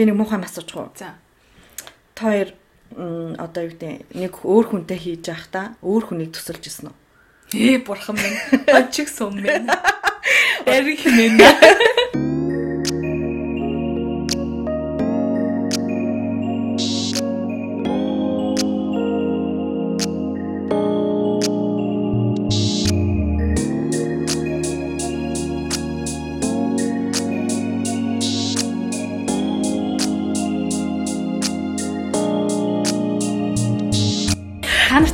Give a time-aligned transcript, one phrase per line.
[0.00, 0.88] Би нэг муухай асуучих уу?
[0.96, 1.12] За.
[2.16, 2.56] Та хоёр
[3.36, 6.96] одоо юу гэдэг нэг өөр хүнтэй хийж явах та өөр хүнийг төсөлж исэн үү?
[7.52, 8.64] Ээ бурхан минь.
[8.72, 9.68] Очиг сум минь.
[10.64, 11.36] Эрих минь.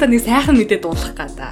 [0.06, 1.50] Та нэг сайхан мэдээ дуулах гада.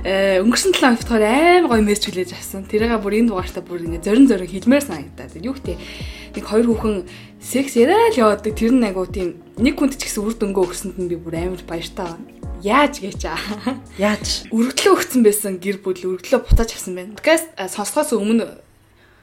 [0.00, 2.64] Э өнгөрсөн 7 хоногт болохоор амар гоё мессеж хүлээж авсан.
[2.64, 5.36] Тэрийг бүр энэ дугаартаа бүр ингэ зорин зорин хэлмээр санагдаад.
[5.36, 7.04] Юу гэдэг нэг хоёр хүүхэн
[7.36, 8.56] секс яриа л яваадаг.
[8.56, 11.60] Тэр нь айгуу тийм нэг хүнд ч гэсэн үр дүнгөө өгсөнд нь би бүр амар
[11.68, 12.24] баяртай байна.
[12.64, 13.76] Яаж гэж аа.
[14.00, 14.48] Яаж?
[14.48, 17.12] Өргөдлөө өгсөн байсан гэр бүл өргөдлөө бутааж авсан байна.
[17.12, 18.56] Подкаст сонсохоос өмнө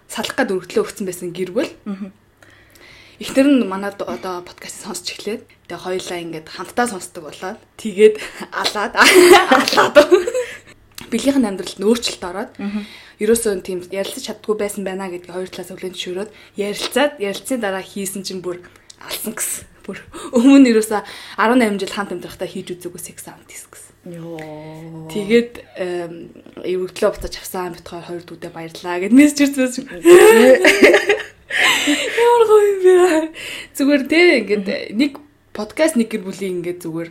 [0.06, 1.72] салах гад өргөдлөө өгсөн байсан гэр бүл.
[3.16, 8.20] Эхнэр нь манад одоо подкаст сонсч эхлээд тэгээ хоёулаа ингээд хамтдаа сонсдог болоод тэгээд
[8.62, 9.96] алаад алаад
[11.08, 12.52] бэлгийнх нь амьдралд нөөцлөлт ороод
[13.24, 18.28] ерөөсөө тийм ярилцаж чаддгүй байсан байна гэдгийг хоёр талаас өвлөнд шөрөөд ярилцаад ярилцсан дараа хийсэн
[18.28, 18.60] чинь бүр
[19.00, 19.64] алсан гэсэн.
[19.88, 20.04] Бүр
[20.36, 21.00] өмнө ерөөсөө
[21.40, 23.96] 18 жил хамт амьдрахтаа хийж үзээгүй секс амт гэсэн.
[24.12, 25.08] Йоо.
[25.08, 25.54] Тэгээд
[26.68, 29.88] эвгдлөө буцаж авсан бит хоёр дүүдээ баярлаа гэд мессеж ирсэн.
[31.66, 33.32] Ямар гоё юм бэ?
[33.74, 35.12] Зүгээр те ингээд нэг
[35.54, 37.10] подкаст нэг гэр бүлийн ингээд зүгээр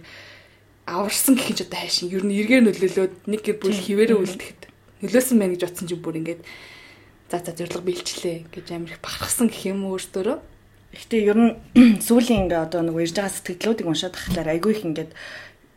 [0.86, 2.12] аварсан гэх юм ч одоо хайшин.
[2.14, 4.60] Ер нь эргээр нөлөөлөөд нэг гэр бүл хിവэрэ үлдэхэд
[5.02, 6.40] нөлөөсөн байх гэж бодсон чинь бүр ингээд
[7.30, 10.38] за за зориг биелчлээ гэж амир их бахархсан гэх юм өөртөө.
[10.94, 11.52] Гэхдээ ер нь
[12.06, 15.10] сүүлийн ингээ одоо нэг ирж байгаа сэтгэлдлүүдийг уншаад тахлаар айгүй их ингээд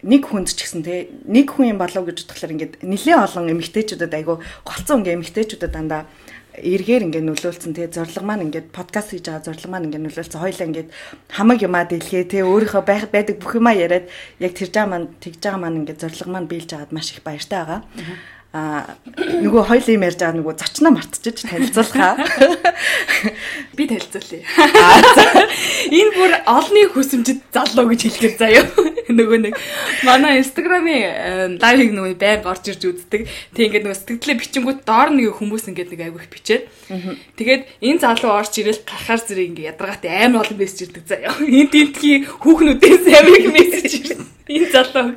[0.05, 4.13] нэг хүнд ч гэсэн те нэг хүн юм болов гэж бодохлоор ингээд нэлээд олон эмэгтэйчүүдэд
[4.13, 6.05] айгүй голцсон ингээ эмэгтэйчүүдэд дандаа
[6.57, 7.73] эргээр ингээд нөлөөлсөн.
[7.77, 10.41] Тэгээ зориг маань ингээд подкаст хийж байгаа зориг маань ингээд нөлөөлсөн.
[10.41, 10.89] Хоёлаа ингээд
[11.29, 14.09] хамаг юмаа дэлгээ тэгээ өөрийнхөө байх байдаг бүх юмаа яриад
[14.41, 17.59] яг тэр жаа маань тэгж байгаа маань ингээд зориг маань биелж аваад маш их баяртай
[17.61, 17.81] байгаа
[18.55, 22.15] а нөгөө хоёул юм ярьж байгаа нөгөө зочноо мартчихж танилцуулахаа.
[23.75, 24.43] Би танилцуулъя.
[25.91, 28.63] Энэ бүр олны хүсэмжид залуу гэж хэлдэг заяа.
[29.11, 29.59] Нөгөө нэг
[30.07, 33.27] манай инстаграмын лайвыг нөгөө байнга орж ирж үздэг.
[33.51, 36.63] Тэг ингээд нөгөө сэтгэлдээ бичингүүд доор нэг хүмүүс ингээд нэг айгүйх бичээд.
[37.35, 41.35] Тэгээд энэ залуу орж ирэл гарахаар зэрэг ингээд ядаргаатай амар олон мессеж ирдэг заяа.
[41.43, 44.36] Энэ тентхи хүүхнүүдээс амар их мессеж ирдэг.
[44.47, 45.15] Энэ залуу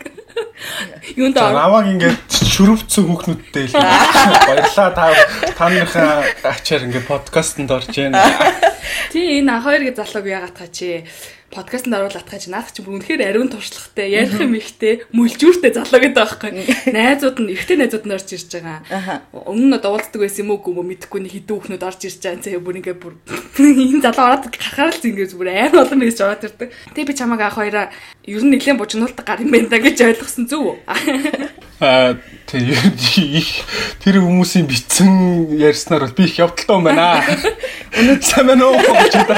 [1.17, 1.55] Юунд аа.
[1.55, 5.07] Намаг ингээд шүрвцэн хүүхнүүдтэй л баярлаа та
[5.59, 8.23] танихаа ачаар ингээд подкастэнд орж байна.
[9.11, 11.03] Тий энэ хоёр гэ залууг яагаад та чи
[11.51, 16.51] подкастт оруулаад гэж наадах чинь үнэхээр ариун туршлагатай ярих юм ихтэй мүлжүүртэй залуу гэдэг байхгүй.
[16.95, 19.27] Найзууд нь ихтэй найзууд нь орж ирж байгаа.
[19.35, 22.43] Өмнө нь дуулдаг байсан юм уу гүм мэдэхгүй нэг хідүү хүүхнүүд орж ирж байгаа.
[22.47, 23.15] Заа бүр ингээ бүр
[23.59, 26.71] энэ залуу ороод гарахаар л зингээ зүгээр амар олон мессеж ороод ирдэг.
[26.95, 27.91] Тэг би чамааг ах хоёроо
[28.31, 30.77] ер нь нэлээд бужигнуулдаг гар юм байна да гэж ойлгосон зүг үү?
[31.83, 32.15] Аа
[32.51, 37.23] тэр хүмүүсийн битсэн ярьснаар бол би их явдалтай юм байна.
[37.95, 38.79] Өнөөдөр сайн байна уу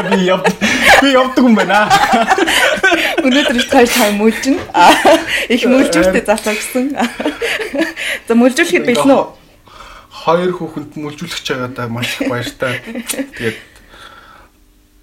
[0.09, 0.49] би явд
[1.03, 1.84] би явдаг юм байна.
[3.21, 4.56] Өнөөдөр их хоёр тайм мүлжин.
[5.53, 6.89] Их мүлжүүртэй залуу гэсэн.
[8.28, 9.27] За мүлжүүлэхэд бэлнэ үү?
[10.22, 12.81] Хоёр хүүхэнд мүлжүүлэх чагаадаа маш их баяртай.
[13.37, 13.59] Тэгээд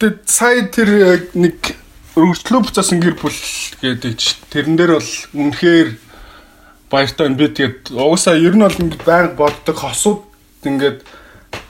[0.02, 1.76] тэгээд сая тэр э, нэг
[2.18, 3.36] өргөдлөө буцаасан гэр бүл
[3.84, 4.18] гэдэг
[4.50, 6.09] тэрэн дээр бол үнэхээр
[6.90, 7.30] баяртай.
[7.30, 10.26] Би тэгээд угаасаа ер нь бол ингэ байнга боддог хосууд
[10.66, 11.06] ингээд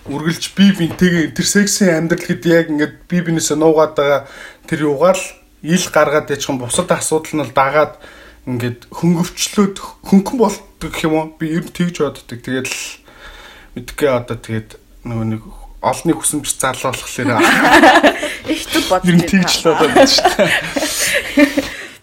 [0.09, 4.21] үргэлж би бинтэйгээ тэр секси амьдрал гэд яг ингээд би бинээсээ нуугаад байгаа
[4.65, 5.27] тэр юугаар л
[5.61, 7.93] ил гаргаад яж хам бусад асуудал нь бол дагаад
[8.47, 9.75] ингээд хөнгөвчлөөд
[10.09, 12.79] хөнгөн болдог гэх юм уу би ер нь тэгж боддог тэгээд л
[13.77, 14.69] мэдгээ одоо тэгээд
[15.05, 15.43] нөгөө нэг
[15.83, 17.39] олны хүсэмж зарлуулахлаа
[18.49, 19.29] их зүг бодож байна.
[19.29, 21.58] Тэгж л одоо байна шүү дээ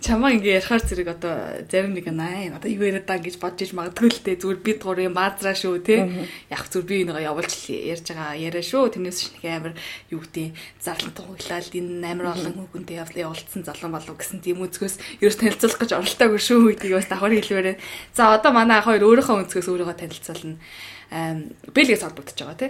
[0.06, 1.34] чамаа ингээ ярихаар зэрэг одоо
[1.66, 4.38] зарим нэг аа одоо юу яриад даа гэж бодож иж магадгүй л дээ.
[4.38, 6.06] Зүгээр бид гурийн баазраа шүү те.
[6.46, 8.94] Яг зүгээр би нэг явуулж ярьж байгаа яриа шүү.
[8.94, 9.74] Тэрнээс ч нэг амар
[10.14, 15.38] юу гэдэг зарлан туглаад энэ амар олон хүүхэнтэй явуулсан залан болов гэсэн тийм үзгөөс ерөөс
[15.42, 17.76] танилцуулах гэж оролтоогүй шүү гэдгийг бас давхар хэлвэрээ
[18.14, 20.56] за одоо манай хоёр өөрийнхөө өнцгөөс өөрийгөө танилцуулна.
[21.74, 22.68] Бэлгээс холбогдож байгаа те.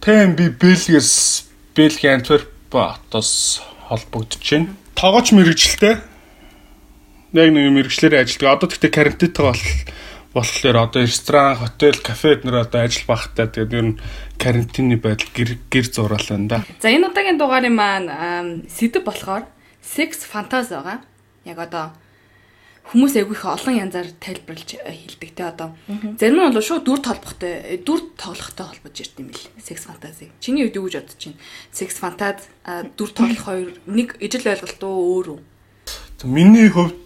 [0.00, 1.44] Тийм би Бэлгээс
[1.76, 5.96] Бэлгийн Антверп хотоос холбогдож байна тоогооч мэрэгчлээ.
[7.32, 8.52] Яг нэг мэрэгчлэрээ ажилладаг.
[8.52, 9.64] Одоо тэгтээ карантинтай бол
[10.36, 14.00] болохоор одоо ресторан, хотел, кафед нэр одоо ажил багтаа тэгээд ер нь
[14.36, 16.58] карантины байдал гэр гэр зураал байна да.
[16.84, 19.48] За энэ удаагийн дугаарын маань сэдв болохоор
[19.80, 21.00] sex fantasy байгаа.
[21.48, 21.96] Яг одоо
[22.88, 25.76] хүмүүс айгүй их олон янзаар тайлбарлаж хэлдэг те одоо.
[26.18, 29.44] Зарим нь бол шууд дүр толбохтой, дүр тоглохтой холбож ирд юм бил.
[29.60, 30.32] Секс фантази.
[30.40, 31.38] Чиний үед юу гэж бодож байна?
[31.70, 32.48] Секс фантаз
[32.98, 35.40] дүр тоглох хоёр нэг ижил ойлголт уу өөр үү?
[36.26, 36.98] Миний хувьд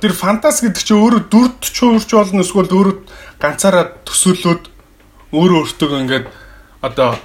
[0.00, 2.96] тэр фантаз гэдэг чинь өөрөө дүрд чуурч болно эсвэл өөрөө
[3.36, 4.62] ганцаараа төсөөлөөд
[5.36, 6.26] өөрөө өөртөө ингээд
[6.80, 7.20] одоо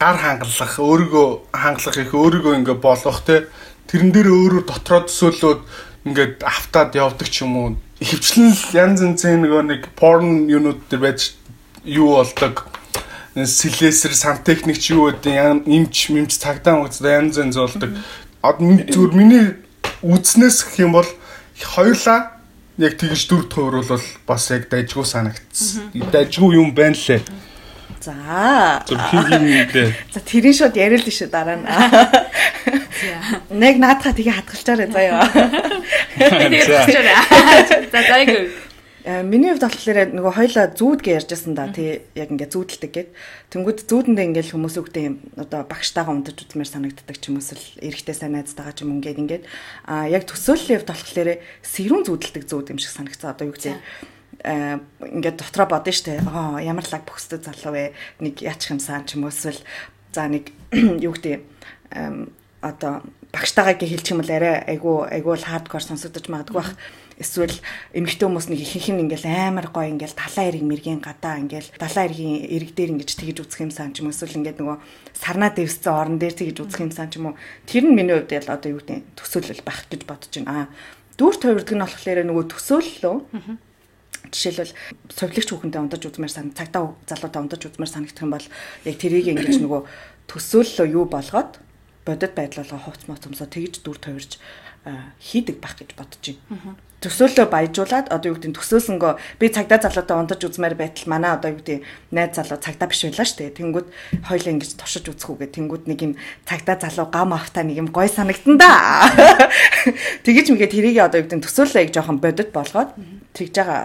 [0.00, 3.46] гар хангалах, өөрийгөө хангалах их өөрийгөө ингээд болгох те
[3.86, 5.60] тэрэн дээр өөрөө дотроо төсөөлөөд
[6.04, 7.68] ингээд автаад явдаг ч юм уу.
[8.00, 11.36] Хөвчлэн янз янзын нөгөө нэг порн юунууд төр байж
[11.84, 12.64] юу болдог.
[13.36, 17.92] Силесэр сантехникч юу гэдэг имч мэмч цагдаа мөгц янз янз болдог.
[18.40, 19.46] Од зүгээр миний
[20.00, 21.08] үзнээс гэх юм бол
[21.60, 22.40] хоёулаа
[22.80, 25.92] яг тэгж дүр туур бол бас яг дайжгүй санагдсан.
[25.92, 27.20] Дайжгүй юм байна лээ.
[28.00, 28.80] За.
[30.12, 31.68] За тэрийн шууд яриад л шүү дараа нь.
[33.52, 35.28] Нэг наадхаа тгий хатгалчаарай заяа.
[37.92, 38.48] За заяа.
[39.02, 43.08] Э, миний хувьд болохоор нөгөө хоёлаа зүүд гэж ярьжсэн да тий яг ингээ зүүдэлдэг гэд.
[43.48, 47.64] Тэнгүүд зүүдэндээ ингээл хүмүүс үгтэй юм одоо багштайгаа унтаж үзмээр санагддаг ч юм уу л
[47.80, 49.44] эрэгтэй сайн найзтайгаа ч юм ингээд ингээд
[49.88, 51.30] а яг төсөөллийн хувьд болохоор
[51.64, 53.80] сэрүүн зүүдэлдэг зүүд юм шиг санагцсан одоо юу гэдэг
[54.44, 56.24] ингээд дотроо бодно штэ.
[56.24, 57.92] Аа ямар лаг бөхсдөд залуу вэ?
[58.24, 59.34] Нэг яачих юмсан ч юм уу?
[59.34, 59.60] Эсвэл
[60.12, 60.52] за нэг
[61.04, 61.44] юу гэдэг
[62.60, 64.64] одоо багштайгаа гээ хэлчих юм бол арай.
[64.64, 66.72] Айгу айгу л хардкор сонсогдож магадгүй бах.
[67.20, 67.52] Эсвэл
[67.92, 72.08] эмэгтэй хүмүүс нэг ихэнх нь ингээл амар гоё ингээл талаа эрг мэргийн гадаа ингээл талаа
[72.08, 74.80] эргийн эрг дээр ингэж тэгж үзэх юмсан ч юм эсвэл ингээд нөгөө
[75.20, 77.40] сарнаа дэвссэн орон дээр тэгж үзэх юмсан ч юм уу?
[77.68, 80.64] Тэр нь миний хувьд ял одоо юу гэдэг төсөөлөл байх гэж бодож байна.
[80.64, 80.72] Аа
[81.20, 83.16] дүүр тойрдог нь болохоор нөгөө төсөөллөө
[84.30, 84.74] Жишээлбэл
[85.10, 88.46] совлогч хүүхэнтэй ундаж үзмээр сан цагтаа залуутай ундаж үзмээр санагдах юм бол
[88.86, 89.80] яг тэрийг ингэж нөгөө
[90.30, 91.58] төсөөллөө юу болгоод
[92.06, 94.38] бодит байдлаа хувц моц юмсоо тэгж дүр тойрж
[95.20, 96.76] хийдэг байх гэж бодож байна.
[97.00, 101.60] Төсөөллөө баяжуулаад одоо юу гэдэг төсөөлсөнгөө би цагдаа залуутай ундаж үзмээр байтал манай одоо юу
[101.60, 101.80] гэдэг
[102.12, 103.56] найз залуу цагдаа биш байлаа шүү дээ.
[103.56, 103.88] Тэнгүүд
[104.28, 106.12] хоёлаа ингэж туршиж үзэх үгээ тэнгүүд нэг юм
[106.44, 109.08] цагдаа залуу гам автаа нэг юм гой санагдан да.
[110.28, 112.92] Тэгэж мэгээ тэрийг одоо юу гэдэг төсөөллөө яг жоохон бодит болгоод
[113.32, 113.80] тэгж байгаа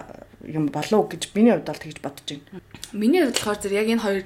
[0.46, 2.62] юм болов гэж миний хувьд бол тэгж бодож байна.
[2.94, 4.24] Миний хувьд болохоор зэрэг яг энэ хоёр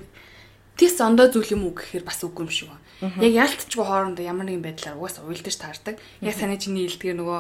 [0.79, 2.83] тис ондоо зүйл юм уу гэхээр бас үгүй юм шиг байна.
[3.23, 5.95] Яг яалтчгүй хоорондоо ямар нэгэн байдлаар угаасаа уйлдаж таардаг.
[6.19, 7.39] Яг саний чиний хэлдгээр нөгөө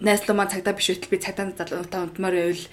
[0.00, 2.64] найзлуу маань цагдаа биш байтал би цагдаа залуутай унтмаар байвал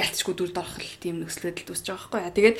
[0.00, 2.36] ялцчгүй дүр дорхол тийм нөхцөл байдал үүсэж байгаа байхгүй.
[2.36, 2.56] Тэгээд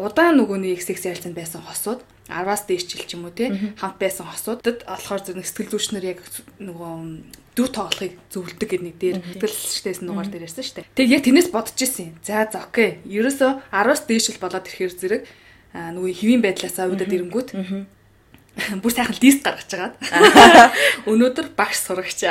[0.00, 3.48] удаан нөгөө нэг секс ярилцсан байсан хосууд 10-аас дээш жил ч юм уу тий
[3.80, 6.20] хамт байсан хосуудад болохоор зөв сэтгэл зүйчнэр яг
[6.60, 6.94] нөгөө
[7.58, 9.18] дүр тоглохыг зөвлөдөг гэдэг нэг дээр
[9.50, 10.92] сэтгэлчдээс нугаар дээр ярьсан шүү дээ.
[10.94, 12.16] Тэгээд яг тэрнээс бодож ирсэн юм.
[12.22, 13.02] За за окей.
[13.02, 15.22] Ерөөсө 10-аас дээш л болоод ирэхээр зэрэг
[15.74, 17.48] нөгөө хэвийн байдлаасаа удаад ирэнгүүт
[18.82, 19.94] бүр сайхан лист гаргаж агаад.
[21.10, 22.26] Өнөөдөр багш сурагч.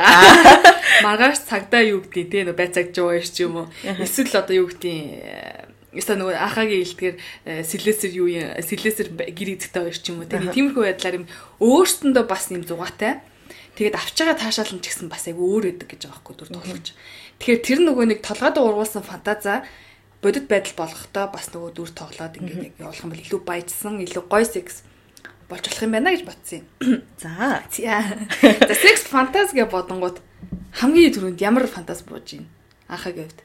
[1.03, 3.67] Маргааш цагдаа юу гэдгийг те байцаагч юу ярьч юм уу.
[3.83, 5.56] Эсвэл одоо юу гэдгийг
[5.97, 7.15] Яста нөгөө анхаагийн илтгэр
[7.65, 11.27] сэлэсэр юу юм сэлэсэр гэр эзэгтэй хоёр ч юм уу тийм тиймэрхүү байдлаар юм
[11.57, 13.25] өөртөндөө бас юм зугаатай
[13.73, 16.49] тэгээд авч байгаа таашаал нь ч гэсэн бас айгүй өөр өдөг гэж байгаа хгүй дүр
[16.53, 16.87] тоглож.
[17.41, 19.65] Тэгэхээр тэр нөгөө нэг толгойд ургуулсан фантаза
[20.21, 24.23] бодит байдал болгохдоо бас нөгөө дүр тоглоод ингээд яг явуулах юм бол илүү баяжсан илүү
[24.25, 24.81] гоё секс
[25.49, 27.01] болж болох юм байна гэж бодсон юм.
[27.21, 27.61] За.
[27.69, 30.17] За секс фантаз гэж бодонгууд
[30.73, 32.49] хамгийн түрүүнд ямар фантаз бууж байна?
[32.89, 33.41] Анхаагийн хувьд.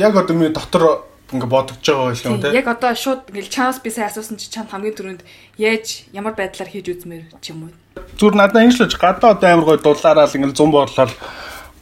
[0.00, 2.52] Яг одоо миний дотор ингээ бодож байгаа байх юм тийм.
[2.52, 5.22] Яг одоо шууд ингээл чанс би сайн асуусан чи чанд хамгийн түрүүнд
[5.56, 7.72] яаж ямар байдлаар хийж үзмээр ч юм уу.
[8.20, 11.10] Зүгээр надад ингэж л гадаа одоо амар гой дулаараа л ингээл зум боорлоор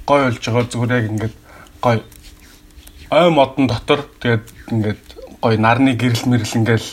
[0.07, 1.35] гой болж байгаа зүгээр яг ингээд
[1.83, 1.97] гой
[3.11, 5.03] ой модон дотор тэгээд ингээд
[5.43, 6.89] гой нарны гэрэл мэрэл ингээл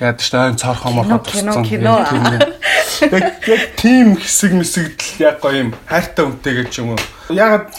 [0.00, 1.62] яад ч айн цорхоо морхоо тусцсан.
[3.12, 7.02] Яг яг тийм хэсэг мэсэгдэл яг гоё юм хайртай үнтэй гэж юм уу.
[7.30, 7.70] Ягаад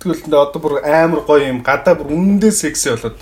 [0.00, 3.18] тэгвэл одоо бүр амар гоё юм гадаа бүр үнэндээ секси болоод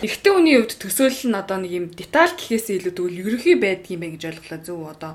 [0.00, 4.16] Эхтэн үний хувьд төсөөлөл нь одоо нэг юм деталь гэхээс илүү тэгвэл ерөнхий байдгийн байх
[4.16, 5.12] гэж ойлголоо зөв одоо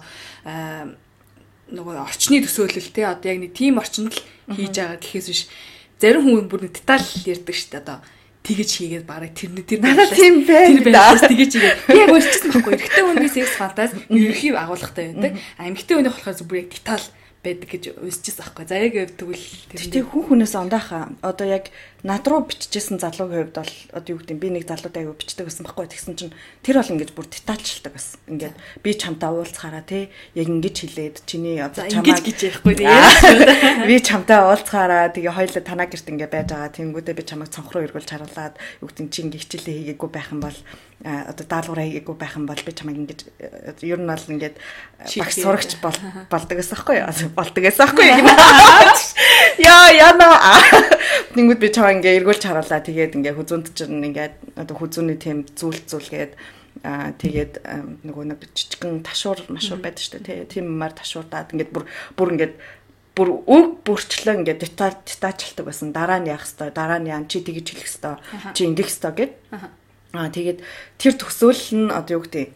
[1.73, 4.21] нөгөө орчны төсөөлөл те одоо яг нэг тим орчинд л
[4.53, 5.49] хийж байгаа гэхээс биш.
[5.97, 7.81] Зарим хүмүүс бүр нэг деталь ярьдаг шүү дээ.
[7.81, 7.97] Одоо
[8.45, 11.77] тэгэж хийгээд барыг тэр тэр надад тийм байх тэгэж хийгээд.
[11.89, 12.73] Яг өөрчлөсөн байхгүй.
[12.77, 15.33] Эрэгтэй хүний секс фантаз ерөнхий агуулгатай байдаг.
[15.57, 17.05] А эмэгтэй хүний болохоор зөв бүр яг деталь
[17.45, 18.65] байдаг гэж уншижсэн байхгүй.
[18.65, 19.45] За яг тэгвэл
[19.77, 21.69] тэр хүн хүнээс ондааха одоо яг
[22.05, 25.65] над руу биччихсэн залуугийн хувьд бол одоо юу гэдэг би нэг залуутай аягүй бичдэг байсан
[25.65, 25.89] байхгүй.
[25.89, 28.21] Тэгсэн чинь тэр бол ингэж бүр детальчилдаг байсан.
[28.29, 32.85] Ингээд би чамтай уулзахаараа тий яг ингэж хэлээд чиний одоо чамаа гэж яахгүй тий.
[33.89, 36.73] Би чамтай уулзахаараа тэгээ хоёул танаа гэрт ингээ байж байгаа.
[36.77, 40.41] Тэнгүүдээ би чамайг цонх руу эргүүлж харуулад юу гэдэг чи ингээ хичээлээ хийгээгүй байх юм
[40.45, 40.57] бол
[41.03, 43.19] одоо даалгавраа хийгээгүй байх юм бол би чамайг ингэж
[43.81, 44.55] ер нь бол ингээд
[45.19, 45.71] багш сурагч
[46.33, 47.09] болдог гэсэн байхгүй юу.
[47.35, 48.25] Болдог гэсэн аахгүй яг.
[49.59, 50.31] Яа яна.
[51.35, 52.79] Тэнгүүд би чаа ингээ эргүүлж харуулаа.
[52.79, 56.33] Тэгээд ингээ хүзүүнд чинь ингээ одоо хүзүүний тийм зүйл зүйлгээд
[56.83, 57.53] аа тэгээд
[58.07, 60.47] нөгөө нэг жижигэн ташуур машуур байдаг шүү дээ.
[60.51, 61.83] Тийм юмар ташуурдаад ингээд бүр
[62.15, 62.55] бүр ингээд
[63.15, 65.95] бүр өг бүрчлэн ингээд деталь детальчилдаг байсан.
[65.95, 68.19] Дараа нь яах хэвээр дараа нь яа чи тэгж хэлэх хэвээр
[68.51, 69.33] чи ингэх хэвээр гэд
[70.15, 70.59] аа тэгээд
[70.99, 72.51] тэр төсөөлөл нь одоо юу гэдэг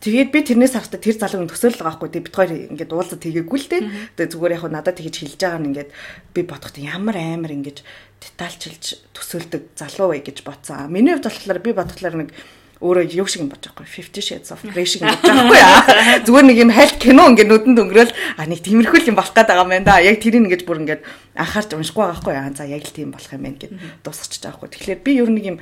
[0.00, 3.58] Тэгээд би тэрнээс харахад тэр залууг төсөөлөл байгаа хгүй тий бит хоёр ингээд уулзаад тэгээгүй
[3.60, 3.80] л тий.
[4.16, 5.90] Тэгээд зүгээр яг надад тэгэж хэлж байгаа нь ингээд
[6.32, 7.84] би бодоход ямар амар ингэж
[8.16, 10.88] детальчилж төсөөлдөг залуу вэ гэж бодсон.
[10.88, 12.32] Миний хувьд болохоор би бодглохлоор нэг
[12.80, 15.68] өөрөө юу шиг юм бодож байгаа хгүй 50 shades of grey шиг юм бодож байгаа
[15.68, 16.24] аа.
[16.24, 19.68] Зүгээр нэг юм хальт кино ингээд нүдэнд өнгөрөөл а нэг тиймэрхүү юм болох байгаа юм
[19.68, 20.00] байна да.
[20.00, 21.04] Яг тэрийг ингэж бүр ингээд
[21.36, 22.56] анхаарч уншихгүй байгаа хгүй аа.
[22.56, 24.68] За яг л тийм болох юм байна гэд дуусгачих байгаа хгүй.
[24.72, 25.58] Тэгэхээр би ер нь нэг юм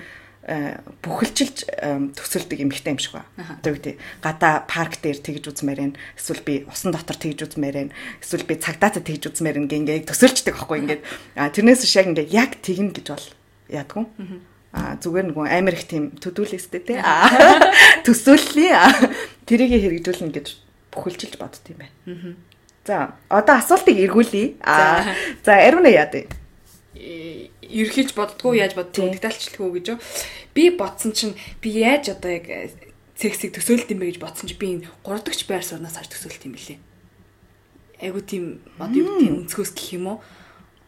[0.48, 1.68] бүхэлчилж
[2.16, 3.28] төсөлдөг юм ихтэй юм шиг ба.
[3.60, 7.94] Одоо үгүй гадаа парк дээр тэгж үзмээр энэ эсвэл би усан дотор тэгж үзмээр энэ
[8.24, 11.02] эсвэл би цагдаатай тэгж үзмээр энэ ингээд төсөлчдөг аахгүй ингээд
[11.36, 13.26] тэрнээс шиг ингээд яг тэгнэ гэж бол
[13.68, 14.04] яадгүй.
[14.72, 17.00] А зүгээр нөгөө амар их тийм төдүүлээстэй те.
[18.08, 19.44] Төсөөллээ.
[19.44, 20.46] Тэрийг хэрэгжүүлнэ гэж
[20.92, 22.36] бүхэлчилж бодд юм байна.
[22.88, 24.56] За одоо асуултыг эргүүлье.
[25.44, 26.37] За ариуна яа дээ
[27.62, 29.86] ерхийж боддгоо яаж боддгоо детальчлгүй гэж.
[30.54, 32.74] Би бодсон чинь би яаж одоо яг
[33.14, 36.42] сексийг төсөөлт юм бэ гэж бодсон чинь би энэ 3 дахь байр сууриас харж төсөөлт
[36.46, 36.78] юм билээ.
[38.02, 40.18] Айгу тийм одоо юу тийм өнцгөөс гэх юм уу?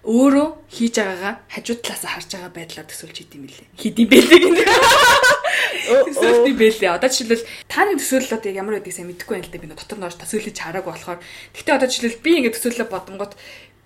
[0.00, 3.69] өөрөө хийж байгаагаа хажуу талаас харж байгаа байдлаар төсөөлж хийдэм билээ.
[3.76, 4.62] Хийдэм бэлээ гэнэ.
[6.09, 6.97] Төсөөлтий бэлээ.
[6.97, 10.07] Одоо жишээлбэл тааны төсөөлөл одоо ямар байдгийг сайн мэдэхгүй байна л да би дотор нь
[10.09, 11.21] орж төсөөлөж хараагүй болохоор.
[11.52, 13.33] Гэхдээ одоо жишээлбэл би ингэ төсөөлөл бодонгот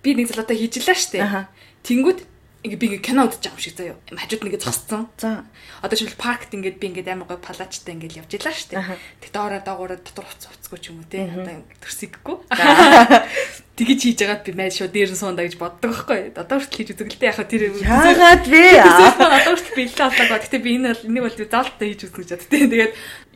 [0.05, 1.49] би нэг залуутай хийжлээ штэ.
[1.89, 2.21] Тэнгүүд
[2.65, 4.01] ингээ би ингээ кино үзэж байгаа юм шиг заяа.
[4.09, 5.05] Хажууд нэгэ зогссон.
[5.21, 5.45] За.
[5.85, 8.81] Одоо жишээл паркт ингээд би ингээд амар гой палачтай ингээд явж илаа штэ.
[9.21, 11.29] Тэг доороо доогоороо дотор уц уцгүй ч юм уу те.
[11.29, 12.37] Одоо төрсөггүй.
[13.77, 16.33] Тэгэж хийж байгаад би май шууд дээр нь суунда гэж боддог байхгүй.
[16.33, 18.65] Одоо хүртэл хийж үзэг л дээ яхаа тэр Яагаад вэ?
[19.45, 20.39] Одоо хүртэл би илээ болоо.
[20.41, 22.49] Гэтэ би энэ бол энийг бол заалтаа хийж үзэх гэж боддог.
[22.65, 22.93] Тэгээд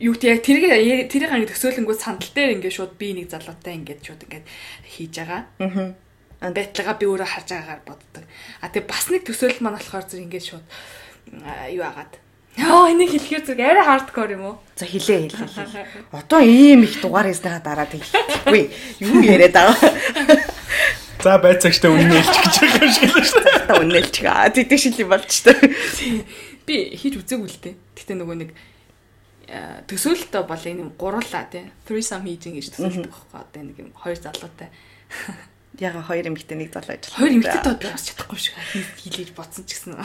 [0.09, 0.73] юу гэдэг яг тэрийг
[1.11, 4.45] тэрийг ингээд төсөөлөнгөө сандал дээр ингээд шууд би нэг залуутай ингээд шууд ингээд
[4.89, 5.43] хийж байгаа.
[5.59, 6.08] Аа
[6.39, 8.23] байдлага би өөрөө харж байгаагаар боддог.
[8.63, 10.65] А тэгээ бас нэг төсөөлөл маань болохоор зүр ингээд шууд
[11.75, 12.13] юу агаад.
[12.55, 14.55] Яа энийг хэлэхээр зүг арай хардкор юм уу?
[14.79, 16.11] За хэлээ хэлээ.
[16.15, 18.71] Одоо ийм их дугаар хийснийхаа дараа тэггүй.
[19.03, 19.75] Юу яриад байгаа.
[21.23, 23.67] За байцаагчтай үннэлж гэж байгаа юм шиг л шүү дээ.
[23.67, 24.47] Та үннэлж гаа.
[24.47, 26.23] Тэгдэг шил юм болж шүү дээ.
[26.63, 27.75] Би хийж үзээгүй л дээ.
[27.99, 28.51] Гэтэ нөгөө нэг
[29.91, 31.67] төсөөлөлтөө бол энэ гурлаа тий.
[31.83, 33.35] Threesome хийж ингэж төсөөлдөг байхгүй.
[33.35, 34.71] Одоо нэг юм хоёр залуутай
[35.79, 37.19] яга хоёр эмэгтэй нэг залуу ажиллаа.
[37.19, 38.55] Хоёр эмэгтэй тоо бас чадахгүй шиг
[38.99, 39.95] хийлээж бодсон ч гэсэн.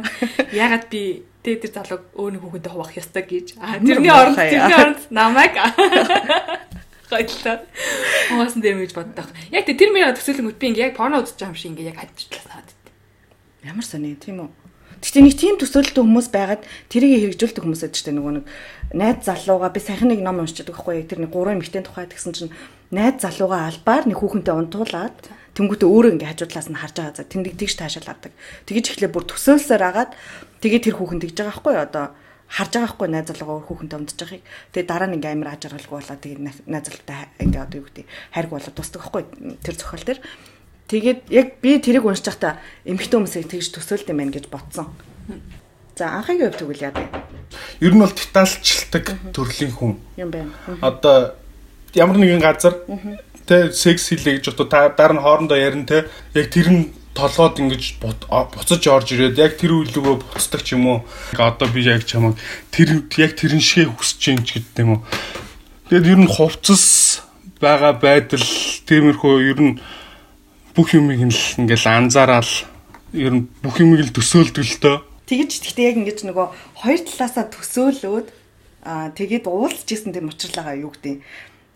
[0.52, 3.46] Ягаад би тэ тэр залууг өөр нэг хүүхэндээ хуваах ёстой гэж.
[3.56, 5.56] Тэрний оронд тэрний оронд намайг
[7.12, 7.56] гайдлаа.
[8.30, 9.28] Хоосон дээр мэж боддог.
[9.52, 12.44] Яг тэр мөрөө төсөөлөнгөт би ингээ яг порно үзэж байгаа юм шиг ингээ яг хадчихлаа
[12.48, 12.86] санаад байт.
[13.64, 14.61] Ямар сони тийм үү?
[15.02, 18.46] Гэхдээ нэг тийм төсөөлөлтөй хүмүүс байгаад тэрийг хэрэгжүүлдэг хүмүүс шүү дээ нөгөө нэг
[18.94, 22.54] найз залууга би саяхан нэг ном уншчихдаг байхгүй тэр нэг гурван эмэгтэй тухай гэсэн чинь
[22.94, 25.18] найз залууга албаар нэг хүүхэнтэй унтуулад
[25.58, 28.32] тэнгуүтээ өөрөө ингээ хажуудлаас нь харж байгаа за тэндийг тэгж таашаал авдаг.
[28.70, 30.10] Тэгэж ихлээр бүр төсөөлсөөр агаад
[30.62, 32.04] тэгээ тэр хүүхэн тэгж байгаа байхгүй одоо
[32.46, 34.42] харж байгаа байхгүй найз залуугаа хүүхэнтэй унтж байгааг.
[34.70, 38.50] Тэгээ дараа нь ингээ амир ажиргалгүй болоо тэгээ найз залуутай ингээ одоо юу гэдэг хайрг
[38.54, 39.22] болоо тусдаг байхгүй
[39.66, 40.18] тэр зохиол төр.
[40.88, 44.92] Тэгээд яг би тэрийг уншиж байхдаа эмэгтэй хүмүүсийг тэгж төсөөлд юм байна гэж бодсон.
[45.96, 47.04] За анхаагийн хувьд тэгвэл яа вэ?
[47.80, 50.00] Ер нь бол детальчилдаг төрлийн хүн.
[50.16, 50.52] Юм байна.
[50.80, 51.36] Одоо
[51.94, 52.80] ямар нэгэн газар
[53.46, 58.00] тэ секс хийлээ гэж одоо дараа нь хоорондоо ярина тэ яг тэр нь толгойд ингэж
[58.00, 60.98] буцаж орж ирээд яг тэр үйлгөө буцдаг ч юм уу.
[61.36, 62.40] Одоо би яг чамаг
[62.72, 65.04] тэр яг тэрэн шигээ хүсэж юм ч гэдэг юм уу.
[65.92, 67.20] Тэгээд ер нь хувцас
[67.60, 68.48] байгаа байдал
[68.88, 69.72] тиймэрхүү ер нь
[70.72, 72.48] бүх юмыг нь л ингээл анзаараад
[73.12, 74.96] ер нь бүх юмыг л дөө.
[75.28, 76.46] Тэгэж гэхдээ яг ингэж нөгөө
[76.80, 78.28] хоёр талаасаа төсөөлөөд
[78.88, 81.20] аа тэгээд уулзж исэн тийм учирлага юу гэдэг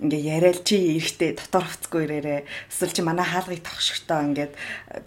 [0.01, 2.41] ингээ яриад чи эрэхтэй дотор хувцгүй ирээрээ.
[2.73, 4.53] Эсвэл чи манай хаалгыг тогшготоо ингээд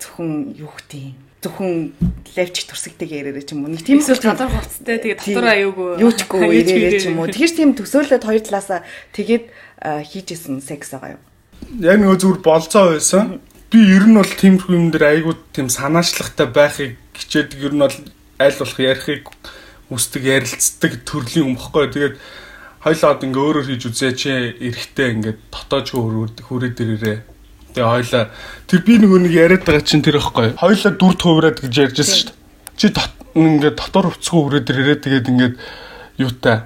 [0.02, 1.04] зөвхөн юу гэдэг
[1.46, 1.74] зөвхөн
[2.38, 3.74] левч турсагтайг ярээрээ ч юм уу?
[3.74, 5.90] Нэг тийм эсвэл дотор хувцтай тэгээд дотор аюугүй.
[6.06, 7.30] Юу ч гүй ирээрээ ч юм уу.
[7.30, 8.82] тэгэж тийм төсөөлөд хоёр талаасаа
[9.14, 9.46] тэгээд
[10.10, 11.24] хийжсэн секс байгаа юу
[11.80, 13.40] яг нөгөө зүгээр болцоо байсан
[13.70, 17.98] би ер нь бол тиймэрхүү юм дээр айгүй тийм санаачлагтай байхыг хичээдэг ер нь бол
[18.42, 19.24] аль болох ярихыг
[19.94, 21.90] үсдэг ярилцдаг төрлийн юм баггүй.
[21.94, 22.16] Тэгээд
[22.82, 26.02] хоёлоод ингээ өөрөөр хийж үзээ чи эрэхтэй ингээд дотоожгүй
[26.50, 27.20] хүрээд ирээрээ.
[27.78, 28.24] Тэгээ хоёлаа
[28.66, 30.58] тэр би нөгөө нэг яриад байгаа чинь тэр ихгүй.
[30.58, 32.38] Хоёлаа дүр туураад гэж ярьжсэн шүү дээ.
[32.80, 32.88] Чи
[33.38, 35.56] ингээд дотор хувцгүй хүрээд ирээрээ тэгээд ингээд
[36.18, 36.66] юутай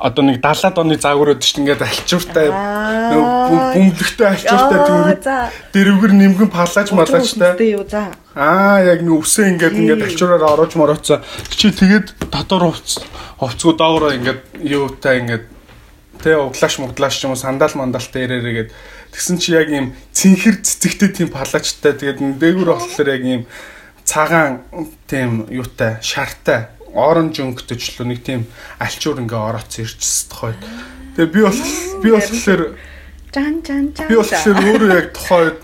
[0.00, 4.80] одоо нэг 70-аад оны загвар өдөж ингээд альчууртай бөмбөлөгтэй альчууртай
[5.20, 5.52] за.
[5.76, 8.08] дэрвгэр нимгэн палаж за.
[8.32, 11.20] Аа яг нэг үсээ ингээд ингээд альчуураар орож мороцоо
[11.52, 13.04] чи тэгээд дотор хувц
[13.36, 15.44] хувцгуу доогороо ингээд юутай ингээд
[16.24, 18.72] тэ углааш муглааш ч юм уу сандал мандалтай ирээрээгээд
[19.12, 21.92] тэгсэн чи яг ийм цэнхэр цэцэгтэй тийм палажтай.
[21.92, 23.42] Тэгээд энэ дээгүр болохоор яг ийм
[24.04, 24.64] цагаан
[25.04, 28.46] тийм юутай шартай оранж өнгөтэйчлөө нэг тийм
[28.78, 30.54] альчуур ингээ орооцсон ирчихсэн тохой.
[31.16, 31.60] Тэгээ би бол
[32.02, 32.62] би болохоор
[33.34, 34.08] Жан жан жан.
[34.08, 35.58] би болохоор өөрөө яг тухайд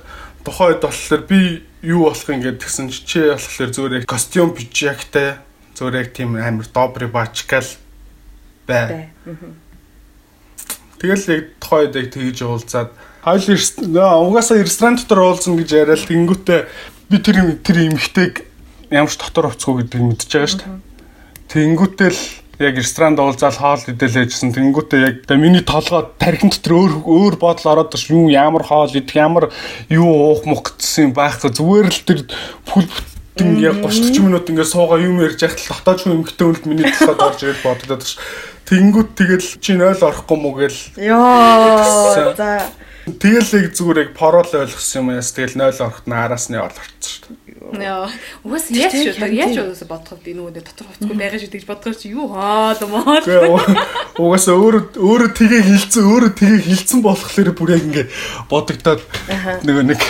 [0.47, 5.43] тухайд болохоор би юу болох юм гээд тэгсэн чи чи болохоор зүгээр яг костюм пижактай
[5.75, 7.67] зүгээр яг тийм амар добрый бачкал
[8.67, 9.11] бай.
[11.03, 12.91] Тэгэл яг тухайд яг тэгж уулзаад
[13.27, 13.59] хайл
[14.31, 16.61] угаасаа ресторан дотор уулзна гэж яриад тэнгүүтээ
[17.11, 18.47] би тэр тэр эмхтэйг
[18.95, 20.86] ямар ч дотор хувцгүй гэдгийг мэдчихэж байгаа шүү дээ.
[21.47, 22.19] Тэнгүүтэл
[22.59, 24.55] яг ресторанд уулзаал хоол идэл яжсэн.
[24.57, 28.91] Тэнгүүтээ яг одоо миний толгой тархин дотор өөр өөр бодол ороод ирж юу ямар хоол
[28.91, 29.53] идэх ямар
[29.93, 32.21] юу уух мөх гэсэн юм байхгүй зүгээр л тэр
[32.65, 32.89] бүл
[33.37, 36.89] бүтэн яг 30 минут ингээд суугаа юм ярьж яхад л дотоод хүн эмгтэн үлд миний
[36.89, 38.17] толгойд орж ирээд бодогдоод ш.
[38.65, 42.33] Тэнгүүт тэгэл чи 0 орохгүй мүү гэл Йоо.
[42.33, 42.73] За.
[43.07, 46.73] тэгэл яг зүгээр яг порол ойлгосон юм яас тэгэл 0 орохт нь араас нь ол
[46.73, 47.36] орцсон шүү дээ.
[47.75, 48.07] Яа.
[48.47, 52.07] Угаас яаж харин Яаж удаас бодоход энэ нөгөө дотор хувцгүй байгаа шүү гэж бодохоор чи
[52.15, 53.19] юу хоол моо.
[53.19, 53.79] Үгүй уу-
[54.23, 58.07] угаасаа өөрөө өөрөө тгээ хилцэн өөрөө тгээ хилцэн болохоор бүр яг ингээ
[58.51, 59.01] бодогдоод
[59.67, 60.01] нөгөө нэг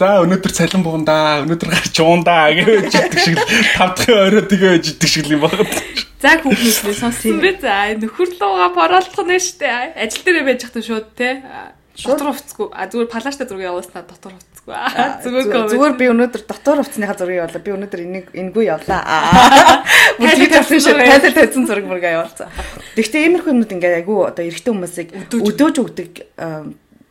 [0.00, 3.44] За өнөөдөр цалин бугандаа өнөөдөр гарч уундаа гэж идэх шиг л
[3.76, 5.68] тав дахь орой тэгээ идэх шиг л юм байна.
[6.24, 7.60] За хүүхнээс сонссон бэ?
[7.60, 9.92] За нөхөр лууга поролдох нь штэ.
[10.00, 11.44] Ажил дээр байж хатан шууд те.
[11.98, 12.68] Дотор хувцгүй.
[12.72, 14.74] А зүгээр палаштай зураг явуулснаа дотор хувцгүй.
[15.26, 17.64] Зүгээр Зүгээр би өнөөдөр дотор хувцсныхаа зургийг явуулаа.
[17.66, 19.02] Би өнөөдөр энийг энэгүй явлаа.
[20.16, 20.96] Тийм тавьсан шүү.
[20.96, 22.48] Тайлбар тавьсан зураг мөргөө явуулсан.
[22.94, 26.12] Гэхдээ иймэрхүү юмнууд ингээ айгүй одоо эрэгтэй хүмүүсийг өдөөж өгдөг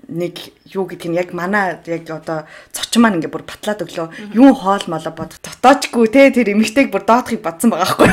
[0.10, 0.36] нэг
[0.74, 4.86] юу гэдг нь яг манай яг одоо цочин маань ингээ бүр батлаад өглөө юу хоол
[4.90, 8.10] молоо бод дотоочгүй те тэр эмэгтэйг бүр доотхыг бодсон байгаа байхгүй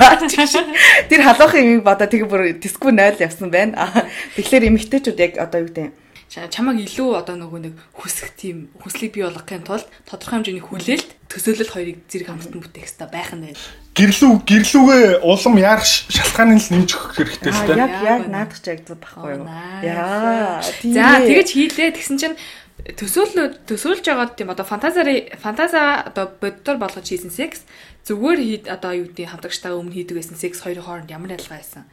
[1.08, 3.88] тэр халуухын эмийг бодоо тэгээ бүр дискгүй 0 явсан байна
[4.36, 9.14] тэгэхээр эмэгтэйчүүд яг одоо юу гэдэг Ча- чамайг илүү одоо нөгөө нэг хүсэх тийм хүслийг
[9.14, 13.58] бий болгохын тулд тодорхой хэмжээний хүлээлт төсөөлөл хоёрыг зэрэг хамтан бүтээх хэрэгтэй байх нь байна.
[13.96, 17.78] Гэрлүү гэрлүүгээ улам яарах ш- шалтгааныг л нэмж өгөх хэрэгтэй л дээ.
[17.80, 19.44] яг яг наадах ч ягдсан байхгүй юу?
[19.48, 19.86] nice.
[19.86, 20.60] Яа.
[20.92, 21.90] За тэгэж хийлээ.
[21.96, 22.36] Тэгсэн чинь
[22.84, 27.64] төсөөлнө төсөөлж байгаа тийм одоо фантазари фантаза одоо боддоор болгож хийсэн секс
[28.06, 31.88] зүгээр хий одоо юу гэдэг хамтрагчтайгаа өмнө хийдэг байсан секс хоёрын хооронд ямар ялгаа байсан?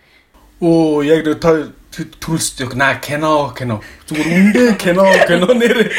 [0.61, 3.81] Оо яг нэг та төрүүлс яг на кино кино.
[4.09, 5.89] Зүгээр үндэ кино кино нэр.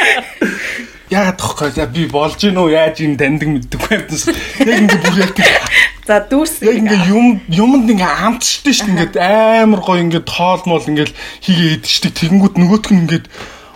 [1.11, 1.71] Яагаад тоххой?
[1.71, 4.35] За би болж гин үү яаж ин таньдаг мэддэг байсан
[4.67, 5.55] яг ингэ бүр тийм.
[6.05, 9.17] За дүүрс яг ингээ юм юмд ингээ амтчихдээ шүү дээ ингээд
[9.65, 11.13] амар гоё ингээд тоол мол ингээд
[11.45, 13.27] хийгээ идчихдэг тэгэнгүүт нөгөөх нь ингээд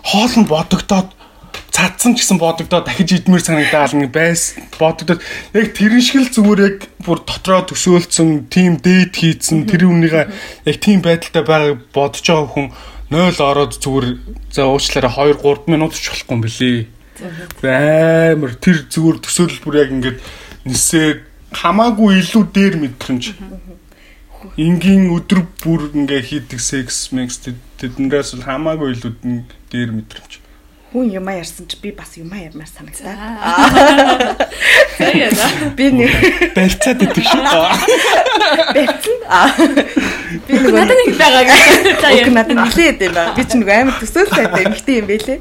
[0.05, 1.09] хоол нь бодогдоод
[1.71, 5.21] цадсан ч гэсэн бодогдоод дахиж идмэр санагдаал ингээ байс бодогдоод
[5.53, 10.27] яг тэрэн шиг л зүгээр яг бүр дотроо төсөөлцсөн тим дээд хийцэн тэр үнийгээ
[10.65, 12.67] яг тим байдалтай байгааг бодож байгаа хүн
[13.13, 14.07] 0 ороод зүгээр
[14.53, 16.79] за уучлаарай 2 3 минут ч болохгүй юм билий
[17.21, 20.19] амар тэр зүгээр төсөөлөл бүр яг ингээд
[20.65, 21.09] нисээ
[21.53, 23.25] хамаагүй илүү дээр мэдрэмж.
[24.55, 29.13] Энгийн өдөр бүр ингээ хийдэг секс мекс тэднээс бол хамаагүй илүү
[29.73, 30.48] дээр мэдрэмж
[30.93, 33.13] хүн юм ярьсан чи би бас юм ярмаар санагдаа.
[34.97, 35.49] За яа.
[35.77, 36.13] Би нэг
[36.57, 37.61] барьцаад идэх шүү.
[39.29, 39.53] аа
[40.49, 41.61] би нэг Надад нэг байгаа гэж.
[42.25, 43.37] Уг надад нилээд юм ба.
[43.37, 45.39] Би ч нэг амар төсөөлтэй эмхтэй юм бэлээ.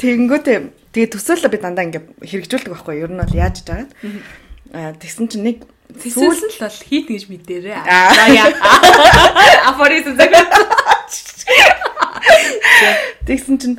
[0.00, 0.58] Тэнгүүтээ
[0.96, 3.04] тэгээ төсөөлөө би дандаа ингээ хэрэгжүүлдэг байхгүй.
[3.04, 3.92] Ер нь бол яаж жагаад.
[4.72, 5.58] Аа тэгсэн чинь нэг
[5.92, 7.76] Тэсэлсэн л бол хийт гэж мэдээрээ.
[7.76, 8.16] Аа.
[8.16, 8.48] За яа.
[9.68, 10.32] Афоризм цаг.
[13.28, 13.76] Тэгсэн чинь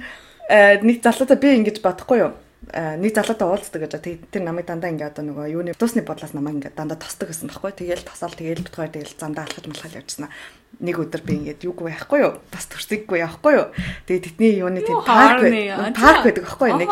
[0.50, 2.34] нэг залуутай би ингэж бодохгүй юу?
[2.72, 4.00] Э, Нэг залуутай уулздаг гэж
[4.32, 7.76] тэр намайг дандаа ингээ одоо нөгөө юуны туусны бодлоос намайг ингээ дандаа тосдог гэсэн байхгүй.
[7.76, 10.32] Тэгээл тосаал тэгээл битгаар тэгээл замдаа алхаж малхал явчихсан.
[10.80, 12.40] Нэг өдөр би ингээд юугүй байхгүй юу?
[12.48, 13.68] Бас төрсөггүй явахгүй юу?
[14.08, 15.44] Тэгээ тэдний юуны тийм парк
[15.92, 16.72] парк байдаг байхгүй?
[16.80, 16.90] Нэг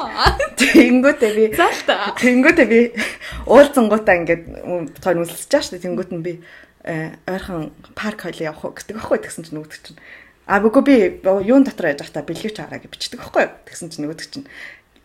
[0.60, 2.80] тэнгүүтээ би тэнгүүтээ би
[3.48, 4.44] уулзсангуудаа ингээд
[5.50, 5.86] байгаа шүү дээ.
[5.88, 6.44] Тэнгүүт нь би
[6.84, 10.00] э, ойрхон парк хойлоо явах уу гэдэг байхгүй тэгсэн чинь нөгөөд чинь
[10.48, 10.96] А бүгүй би
[11.48, 13.54] юун дотор яж байхдаа бэлгэвч хараа гэж бичдэг байхгүй юу?
[13.70, 14.48] Тэгсэн чинь нөгөөд чинь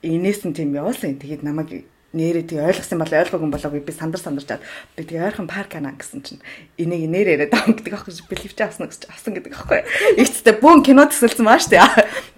[0.03, 1.20] инээс нь тийм явуулсан.
[1.20, 1.85] Тэгээд намайг
[2.16, 4.64] нэрээ тий ойлгосон бол ойлгоогүй болоогүй би сандар сандарчаад
[4.96, 6.40] би тэгээ ойрхон парк ана гэсэн чинь
[6.81, 9.81] энийг нэр яриад байгаа гэдэг аахгүй бэлгэвч авсан гэж авсан гэдэг аахгүй.
[10.16, 11.77] Ихтэй бүүн кино төсөлсөн маа штэ.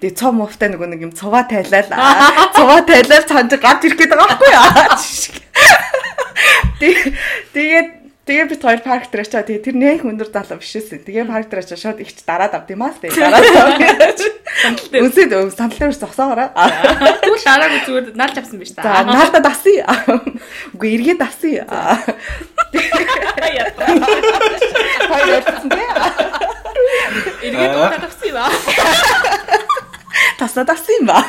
[0.03, 1.95] Тэгээ цом муфтай нөгөө нэг юм цуваа тайлал.
[1.95, 4.51] аа, Цуваа тайлал цаанд гарч ирэх байгаа аахгүй?
[6.79, 7.15] Тэг-
[7.55, 7.89] Тэгээд
[8.29, 11.01] Тэгээ бид хоёр парк дээр очиад тэгээ тэр нэх өндөр залуу биш эсэ.
[11.01, 14.21] Тэгээ парк дээр очиад шууд ихч дараад авд юм аа л тэгээ дараад авд.
[15.01, 16.53] Үсэд сандал дээр зогсоогоорой.
[17.25, 19.01] Түл дараагүй зүгээр наалж авсан За та.
[19.09, 19.88] наалда дасъя.
[20.77, 21.64] Үгүй эргээд дасъя.
[25.09, 25.88] Хоёр ярьсан тий.
[27.49, 28.53] Эргээд удаад авсан юм аа.
[30.37, 31.25] Тасаа дасъя ба.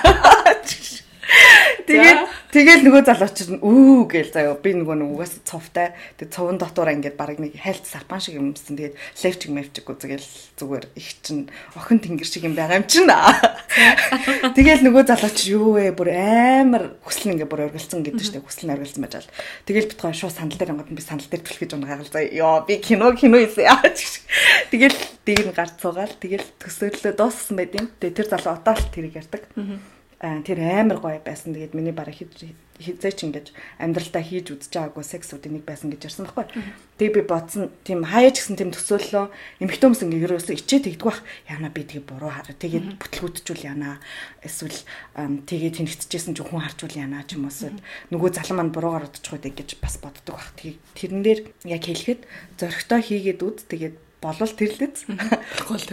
[1.88, 4.58] Тэгээд тэгэл нөгөө залууч нь үү гээл заяа.
[4.58, 8.98] Би нөгөө угаас цовтай тэг цовн дотор ингээд баг нэг хайлт сапан шиг юмсан тэгээд
[8.98, 13.06] левчиг мевчиг үзгээл зүгээр их чин охин тэнгэр шиг юм байгаа юм чин.
[14.58, 15.94] Тэгэл нөгөө залууч юу вэ?
[15.94, 19.30] Бүр амар хүсэл ингээд бүр оргилцсан гэдэг штэ хүсэл нь оргилцсан байж гал
[19.70, 22.34] тэгэл бит гоо шууд сандал дээр онгод би сандал дээр түлхэж унгагаал заяа.
[22.34, 23.70] Ёо би кино кино ийсэн
[24.74, 29.16] тэгэл дээр нь гарц цугаал тэгэл төсөөллөө дууссан байд юм тэгээ тэр залуу отоол тэрийг
[29.22, 29.44] ярьдаг.
[29.54, 31.56] Аа, тэр амар гоё байсан.
[31.56, 32.16] Тэгээд миний бараг
[32.80, 36.48] хизээ ч ингэж амьдралдаа хийж үзэж байгаагүй сексүүдийн нэг байсан гэж ярьсан байхгүй.
[37.00, 39.26] Тэгээ би бодсон тийм хаяа ч гэсэн тийм төсөөллөө
[39.64, 41.24] эмэгтэй хүмүүс ингэ ерөөсөө ичээ тэгдэг бах.
[41.48, 42.56] Яна би тэгээ буруу хараа.
[42.56, 44.00] Тэгээд бүтлгүүдчүүл яана.
[44.44, 44.80] Эсвэл
[45.16, 47.80] тэгээ тэнэгтчихсэн ч хүн харчвал яана ч юм уу.
[48.12, 50.52] Нөгөө залан маань буруугаар удчих үү гэж бас боддог бах.
[50.60, 52.28] Тэгээ тэрэн дээр яг хэлэхэд
[52.60, 53.64] зөрөгтэй хийгээд үз.
[53.72, 55.08] Тэгээд болвол тэрлэц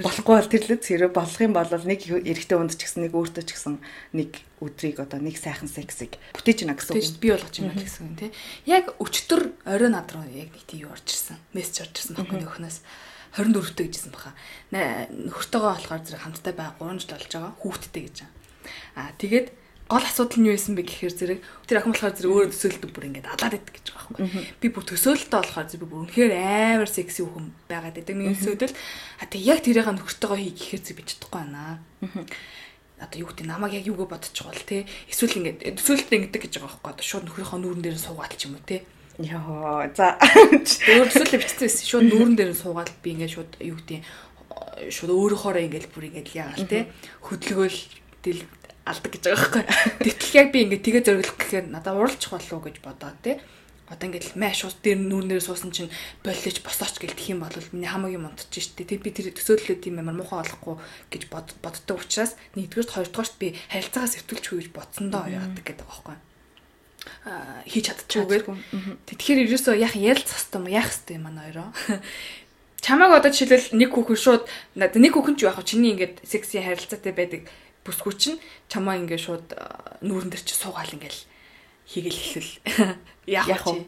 [0.03, 3.51] болохгүй бол тэрлэц хэрэг болох юм бол нэг эрэгтэй хүнд ч гэсэн нэг өөртөө ч
[3.55, 3.79] гэсэн
[4.19, 7.23] нэг өдрийг одоо нэг сайхан сексийг бүтээж гинэ гэсэн үг.
[7.23, 8.31] Би болгож юм байна гэсэн юм тий.
[8.67, 11.39] Яг өчтөр орой над руу яг нэг тийм юу орж ирсэн.
[11.55, 12.79] Мессеж орж ирсэн баггүй нөхнөөс
[13.37, 14.33] 24-т гэжсэн баха.
[14.73, 17.53] Нөхөртөөгөө болохоор зэрэг хамтдаа бай 3 жил болж байгаа.
[17.63, 18.19] Хүүхдтэй гэж.
[18.97, 19.47] Аа тэгээд
[19.87, 23.07] гол асуудал нь юу байсан бэ гэхээр зэрэг тэр охин болохоор зэрэг өөрөө төсөөлдөг бүр
[23.07, 24.43] ингээд алаад идэг гэж байгаа байхгүй.
[24.59, 28.15] Би бүр төсөөлөлтөө болохоор зэрэг бүр үнэхээр амар секси хүн байгаад байдаг.
[28.19, 31.79] Миний төсөөлөл а тэг яг тэрийг нөхөртөөгөө хий гэхээр зэрэг би чадахгүй байна.
[32.99, 36.83] Одоо юу гэдэг намайг яг юугаа бодчих бол те эсвэл ингээд төсөөлөлтөө ингэдэг гэж байгаа
[36.83, 36.91] байхгүй.
[36.91, 38.83] Одоо шууд нөхрийнхөө нүүрэн дээр суугаад ч юм уу те.
[39.23, 40.17] Яа за
[40.97, 41.85] өөр төсөөлөл бичсэн байсан.
[41.87, 44.01] Шууд нүүрэн дээр суугаад би ингээд шууд юу гэдэг
[44.89, 46.89] шууд өөрөөхөөрөө ингээд бүр ингээд яагаал те
[47.29, 47.79] хөдөлгөөл
[48.87, 49.65] алдаг гэж байгаа байхгүй.
[50.07, 53.43] Тэгтэл яг би ингээд тэгээ зориглох гэхээр надад уралчих болов гэж бодоод те.
[53.91, 55.91] Одоо ингээд маш шууд дээр нүүрнээр суусан чинь
[56.23, 58.83] боллооч босооч гэл тэх юм бол миний хамаагийн мунтж штэ.
[58.87, 60.75] Тэг би тэр төсөөллөө тийм амар муухай болохгүй
[61.11, 66.19] гэж боддог учраас нэгдүгээрт хоёрдугаарт би харилцаагаас сэтгүүлчихгүй гэж бодсондоо яадаг гэдэг байгаа байхгүй
[67.71, 68.45] хийж чадчихгүйгээр.
[69.07, 71.69] Тэгэхээр ерөөсөө яах ярилцах хэвээр юм яах хэвээр юм аа нойроо.
[72.85, 74.45] Чамааг одоо жишээлбэл нэг хүүхэн шууд
[74.79, 75.63] нэг хүүхэн ч яах?
[75.67, 77.43] Чиний ингээд секси харилцаатай байдаг
[77.87, 79.47] бүсгүй чинь чамаа ингээд шууд
[80.03, 81.23] нүүрэн дээр чи суугаал ингээл
[81.87, 82.55] хийгээл эхлэл.
[83.27, 83.87] Яах вэ?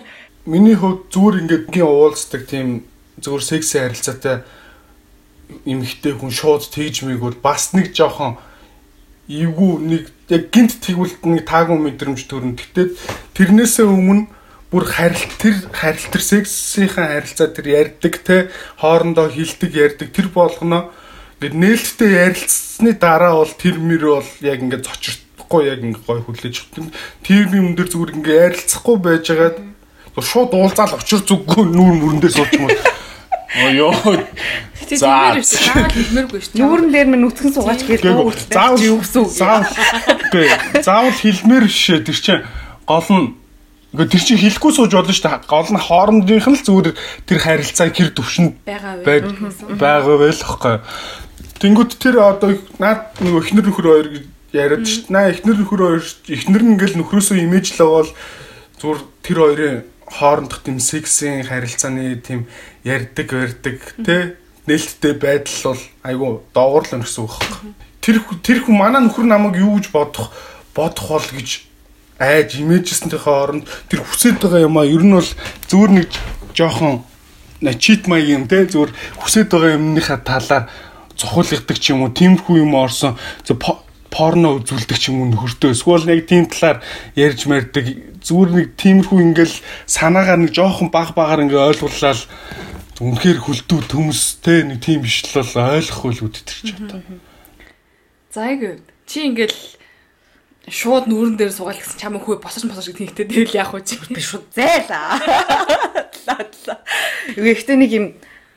[0.50, 2.88] Миний хувьд зүгээр ингээд гийн уулздаг тийм
[3.20, 4.44] зүгээр секси харилцаатай
[5.68, 8.40] эмэгтэй хүн шууд тэгж мийг бол бас нэг жоохон
[9.28, 12.56] эвгүй нэг яг гинт тэгвэл нэг таагүй мэдрэмж төрн.
[12.56, 12.96] Гэтэ
[13.36, 14.28] тэрнээсээ өмнө
[14.72, 18.36] бүр харилт тэр харилт тэр сексийнхаа харилцаа тэр ярьдаг те
[18.80, 20.92] хоорондоо хилдэг ярьдаг тэр болгоно
[21.44, 26.56] ингээд нээлттэй ярилцсны дараа бол тэр мөр бол яг ингээд зочирхгүй яг ингээд гой хүлээж
[26.64, 26.88] өгдөг.
[27.20, 29.56] Тэр юм дээр зүгээр ингээд ярилцахгүй байжгаад
[30.16, 32.72] шууд уулзаал очир зүггүй нүүр мөрөн дээр суучих юм.
[33.60, 33.92] Оо ёо.
[34.96, 35.36] За.
[35.36, 38.00] Нүүрэн дээр минь нүцгэн суугаач гэж
[38.48, 39.32] заавал юу гэсэн үг.
[39.36, 39.68] Заавал
[40.80, 42.44] заавал хэлмээр шээ тэр чинь
[42.88, 43.36] гол нь
[43.94, 45.46] Гэхдээ тэр чинь хэлэхгүй сууж болно шүү дээ.
[45.46, 46.98] Гол нь хоорондынх нь л зүгээр
[47.30, 50.82] тэр харилцаа хэр төвшөнд байгаа байл хэвхэв.
[51.64, 54.08] Тэнгүүд тэр одоо наад нэг эхнэр нөхөр хоёр
[54.52, 55.14] яриад шүү дээ.
[55.16, 58.10] Наа эхнэр нөхөр хоёр эхнэр нь ингээл нөхрөөсөө имижлээ бол
[58.76, 62.44] зүгээр тэр хоёрын хоорондох тийм сексийн харилцааны тийм
[62.84, 64.36] ярддаг барьдаг тий
[64.68, 67.72] нээлттэй байдал бол айгу доогуурлаа гэсэн үг байна.
[68.04, 70.36] Тэр тэр хүн манай нөхөр намайг юу гэж бодох
[70.76, 71.64] бодох бол гэж
[72.20, 75.30] айж имижсэнтэйхээ оронд тэр хүсэж байгаа юм а ер нь бол
[75.72, 76.08] зүгээр нэг
[76.52, 77.08] жоохон
[77.80, 80.68] чит маяг юм те зүгээр хүсэж байгаа юмныхаа талаар
[81.16, 83.18] цохолгодог ч юм уу тиймэрхүү юм орсон.
[84.14, 85.74] Порно үзүүлдэг ч юм уу нөхөртөө.
[85.74, 86.78] Эсвэл нэг тийм талаар
[87.18, 88.22] ярьж мэрдэг.
[88.22, 89.56] Зүгээр нэг тиймэрхүү ингээл
[89.90, 92.14] санаагаар нэг жоохон баг багаар ингээ ойлгууллаа
[93.02, 97.02] үнэхээр хөлтүү төмс те нэг тийм биш л ойлгохгүй л үдтэрч одоо.
[98.30, 99.58] За яг чи ингээл
[100.70, 103.82] шууд нүүрэн дээр суугаал гэсэн чамаа хөө босож босож гэдэг нэгтэй тэгэл яах вэ?
[103.82, 105.18] Чи би шууд зайлаа.
[107.36, 108.06] Гэхдээ нэг юм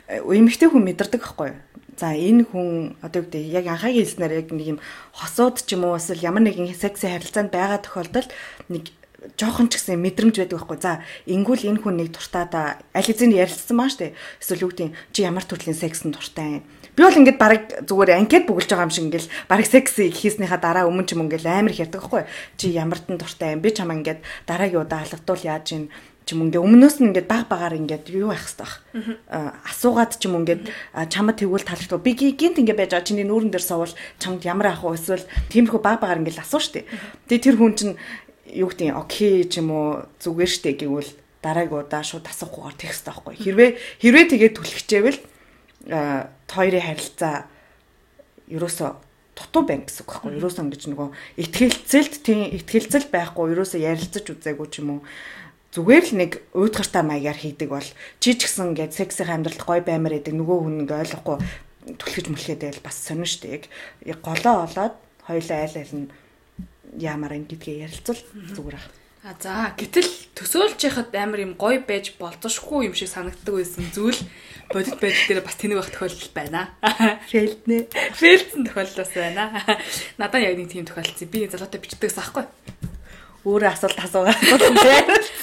[0.07, 1.59] эмэгтэй хүн мэдэрдэг байхгүй юу?
[1.97, 4.79] За энэ хүн одоо юу гэдэг яг анхаагийн хэлснээр яг нэг юм
[5.17, 8.29] хосууд ч юм уу эсвэл ямар нэгэн секси харилцаанд байгаа тохиолдолд
[8.69, 8.93] нэг
[9.33, 10.77] жоохон ч гэсэн мэдрэмж байдаг байхгүй.
[10.77, 12.61] За ингүүл энэ хүн нэг туртаа да
[12.93, 14.13] аль хэзээ ярилцсан маа штэ.
[14.37, 16.63] Эсвэл юу гэдэг чи ямар төрлийн сексэн туртай юм.
[16.93, 20.85] Би бол ингээд баг зүгээр анкет бүгэлж байгаа юм шиг ингээл баг секс хийснийхаа дараа
[20.85, 22.23] өмнө ч юм ингээл амар их ярьдаг байхгүй.
[22.61, 23.61] Чи ямар тэн туртай юм.
[23.65, 25.89] Би чамаа ингээд дараагийн удаа алгадуул яаж ийн
[26.27, 28.73] ч юм ингээ өмнөөс нь ингээд баг багаар ингээд юу байх хэвээр баг.
[29.63, 30.67] асуугаад ч юм ингээд
[31.07, 32.03] чамд тэгвэл таалагдав.
[32.03, 35.79] Би гинт ингээ байж байгаа чиний нүүрэн дээр сувал чамд ямар ах вэ эсвэл тиймэрхүү
[35.79, 36.83] баг багаар ингээд асуу штэ.
[37.31, 37.95] Тэгээ тэр хүн чинь
[38.51, 43.07] юу гэдэг нь окей ч юм уу зүгээр штэ гэвэл дараагийн удаа шууд асуухгүйгээр текст
[43.07, 43.39] таахгүй.
[43.39, 45.19] Хэрвээ хэрвээ тэгээд түлхчээвэл
[46.51, 47.47] хоёрын харилцаа
[48.51, 48.89] ерөөсөө
[49.37, 50.31] дутуу байна гэсэн үг байхгүй.
[50.41, 51.07] Ерөөсөө ингэж нөгөө
[51.45, 53.53] ихтгэлцэлд тийм ихтгэлцэл байхгүй.
[53.53, 55.01] Ерөөсөө ярилцаж үзээгүй ч юм уу
[55.75, 57.89] зүгээр л нэг уйдгартай маягаар хийдэг бол
[58.23, 61.37] чи ч гэсэн ингээд сексийн амьдралд гой баймар гэдэг нөгөө хүн ингээ ойлгохгүй
[61.95, 62.25] түлхэж
[62.59, 63.67] байл бас сонин штэ
[64.07, 64.95] яг голоо олоод
[65.27, 66.11] хоёулаа айл айл нь
[66.95, 68.21] яамаар ингэдгээ ярилцвал
[68.55, 68.87] зүгээр ах.
[69.27, 70.07] А за гэтэл
[70.39, 74.21] төсөөлж яхад амар юм гоё байж болцошгүй юм шиг санагддаг байсан зүйл
[74.71, 76.61] бодит байдал дээр бас тэнэг байх тохиолдол байна.
[77.31, 77.91] Фейлднэ.
[78.15, 79.43] Фейлдсэн тохиолдол бас байна.
[80.15, 81.27] Надад яг нэг тийм тохиолдсон.
[81.27, 82.47] Би залуутай бичдэгс аахгүй
[83.47, 84.75] өөрөө асуулт асуугаа тийм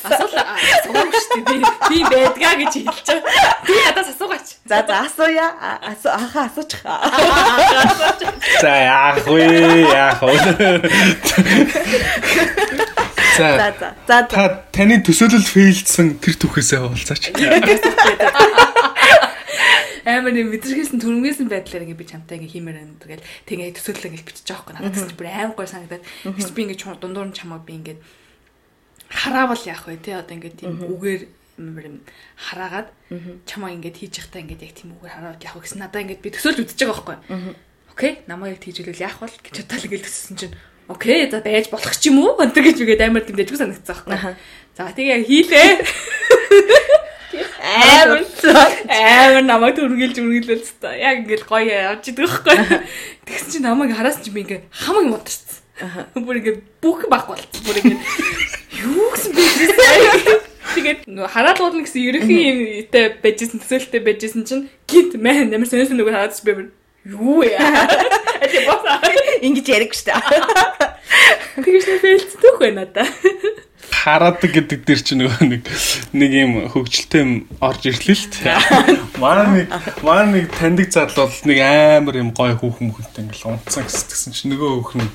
[0.04, 3.54] асуулт асуугаа шүү дээ би би байдгаа гэж хэлж байгаа.
[3.64, 4.46] Би надаас асуугаач.
[4.68, 5.46] За за асууя.
[5.88, 6.80] Ахаа асуучих.
[8.60, 9.44] За яах вэ?
[9.88, 10.36] Яах вэ?
[13.36, 13.66] За за
[14.08, 17.22] за та таны төсөөлөл фейлдсэн тэр түүхээсээ уулзаач
[20.04, 24.28] амар юм мэдрэгсэн түрмгээсэн байдлаар ингээ би чамтай ингээ хиймээр байна тэгэл тэгээ төсөөлөл ингээ
[24.28, 26.04] бичиж байгаа хгүй надад гэсэн бүр амар гой санагдаад.
[26.28, 27.96] Гэж би ингээ дундуур нь чамаа би ингээ
[29.08, 30.20] хараавал яах вэ те?
[30.20, 31.22] Одоо ингээ тийм үгээр
[31.58, 32.02] юм
[32.36, 32.88] хараагаад
[33.48, 36.58] чамаа ингээ хийж явахдаа ингээ яг тийм үгээр хараад вэ гэсэн надад ингээ би төсөөлж
[36.66, 37.16] үзэж байгаа хгүй
[37.94, 40.56] окей намайг тийжүүлвэл яах вэ гэж бодол ингээ төссөн чинь.
[40.90, 42.36] Окей за байж болох ч юм уу?
[42.42, 44.34] Өнтер гэж үгээд амар тийм дэжгүй санагдсан байхгүй
[44.74, 45.70] за тэгээ хийлээ
[47.64, 48.20] амар
[48.92, 50.92] амар намайг түргэлж үргэлжлүүлж та.
[50.92, 52.56] Яг ингээл гоё явж идэг байхгүй.
[53.24, 55.64] Тэгсэн чинь намайг хараас чи би ингээ хамаг модчихсан.
[56.12, 57.64] Бүр ингээ бүх бах болчихсон.
[57.64, 57.98] Бүр ингээ
[58.84, 59.44] юу гэсэн бэ?
[60.74, 65.68] Тэгээд нөгөө хараад уулна гэсэн ерөнхий юм итэй байжсэн төсөөлтөй байжсэн чинь гинт мэн ямар
[65.68, 66.52] сонирсон нөгөө хараад би
[67.08, 68.23] юу яа.
[68.44, 69.00] Эцэг босаа.
[69.40, 70.12] Ингэж яриг штэ.
[71.64, 73.08] Тэгэж нэг фейлц төх байна надаа
[74.04, 75.62] хараадаг гэдэг дээр чинь нөгөө нэг
[76.12, 78.52] нэг юм хөвгчлөлтэй юм орж ирлээ л тээ.
[79.16, 79.68] Манай нэг
[80.04, 84.70] манай нэг таньдаг бол нэг амар юм гоё хүүхэн мөхөнтэй ингээл унтсан гэсэн чинь нөгөө
[84.76, 85.08] хүүхэн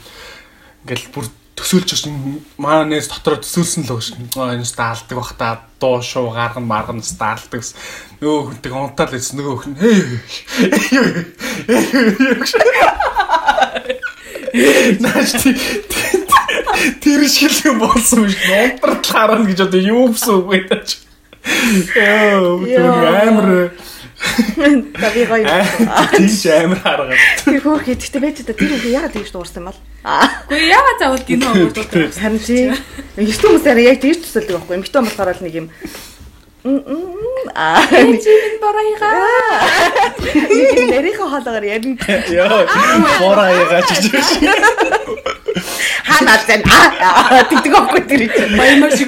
[0.90, 4.18] ингээл бүр төсөөлж очсон маанаас дотроо төсөөлсөн л өгш.
[4.34, 7.62] Энэ стаалдаг бах та дуу шуу гарган марган стаалдаг.
[8.24, 9.76] Нөгөө хүнтэй унтаал байсан нөгөө хүн
[15.00, 15.36] Нааш
[17.04, 18.38] Тэр шиг юм болсон биш.
[18.50, 20.98] Унтрал харна гэж одоо юу гэсэн үг вэ таач.
[21.96, 22.40] Яа,
[23.28, 23.72] амар
[24.20, 25.48] Тави гоё.
[26.18, 27.16] Тийш амар хараад.
[27.46, 29.80] Тэр хөөх гэдэгтэй байж та тэр үгүй яагаад тэгж дуурсан юм бол?
[30.52, 32.12] Үгүй яагаад заавал гинэ уурлуулдаг.
[32.20, 34.76] Харин чи эрт хүмүүсээр яг тэгж төсөлдөг байхгүй.
[34.76, 35.68] Эмэгтэй болохоор л нэг юм
[36.60, 39.10] Аа чинь бораяга.
[40.92, 41.96] Нэрийнхээ хоолоогоор ярина.
[42.28, 42.68] Яа,
[43.24, 44.28] бораяга ч гэж.
[46.04, 48.58] Хана зэн аа тэгдэг байхгүй тэр чинь.
[48.60, 49.08] Баямар шиг.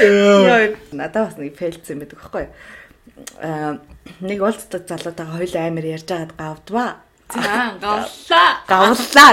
[0.00, 2.48] Яа, надад бас нэг фейлцсэн байдаг байхгүй.
[3.44, 3.76] Аа
[4.24, 7.04] нэг уулздаг залуутайгаа хоёул амар ярьж байгаад гавдваа.
[7.28, 8.64] За гавлаа.
[8.64, 9.32] Гавлаа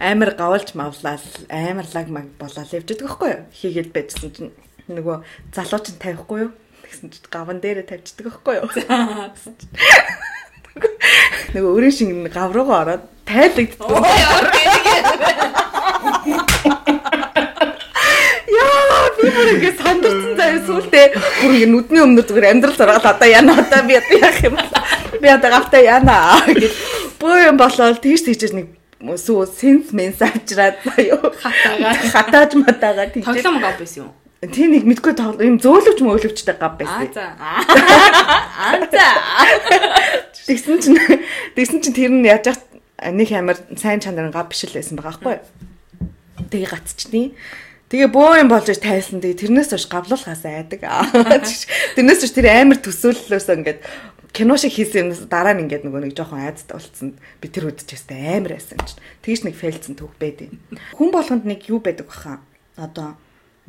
[0.00, 3.42] амар гавлж мавлал амар лаг маг болоод явж байгаа байхгүй юу?
[3.52, 4.52] Хийгээд байжсэн чинь
[4.88, 5.16] нөгөө
[5.52, 6.52] залуу чинь тавихгүй юу?
[6.84, 8.68] Тэгсэн чинь гаван дээрээ тавьчихдаг байхгүй юу?
[11.54, 13.84] Нөгөө өөрийн шиг гав руугаа ороод тайлагддаг
[18.54, 21.06] Яа би бүр ингэ сандарсан заяа сүултээ.
[21.14, 24.56] Бүр ингэ нүдний өмнө зүгээр амьдрал зургаад одоо яна одоо би яах юм
[25.20, 26.72] би одоо гавтаа яна гэж
[27.20, 28.66] бөө юм болоод тийш тийчээс нэг
[29.12, 34.12] сүү сенс менс авчраад заяо хатаагаа хатааж матаагаа тийж тоглоом гав байсан юм.
[34.44, 35.12] Тий нэг мэдгүй
[35.44, 37.04] юм зөөлөвч мөөлөвчтэй гав байсан.
[37.04, 37.24] Аа за.
[38.64, 39.08] Аа за.
[40.48, 41.00] Тэгсэн чинь
[41.56, 42.56] тэгсэн чинь тэр нь яаж
[43.00, 46.48] нэг амар сайн чанарын гав биш л байсан байгаа байхгүй юу?
[46.48, 47.22] Тэгээ гацчны.
[47.94, 49.22] Тэгээ бөө юм болж тайлсан.
[49.22, 50.82] Тэгээ тэрнээс хойш гавлуулахаас айдаг.
[51.94, 53.86] Тэрнээс хойш тэр амар төсөөллөөс ингээд
[54.34, 57.14] кино шиг хийсэн юм дараа нь ингээд нөгөө нэг жоохон айцтай болцсон.
[57.38, 58.98] Би тэр үдчихсэн амар байсан чинь.
[59.22, 60.58] Тэгж нэг фейлцэн түүх байд юм.
[60.98, 62.42] Хүн болгонд нэг юу байдаг баха.
[62.74, 63.14] Одоо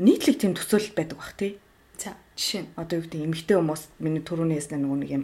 [0.01, 1.61] нийтлэг тийм төсөөлөл байдаг бах тий.
[2.01, 5.23] За жишээ нь одоо юу гэдэг эмэгтэй хүмүүс миний түрүүний ясна нөгөө нэг юм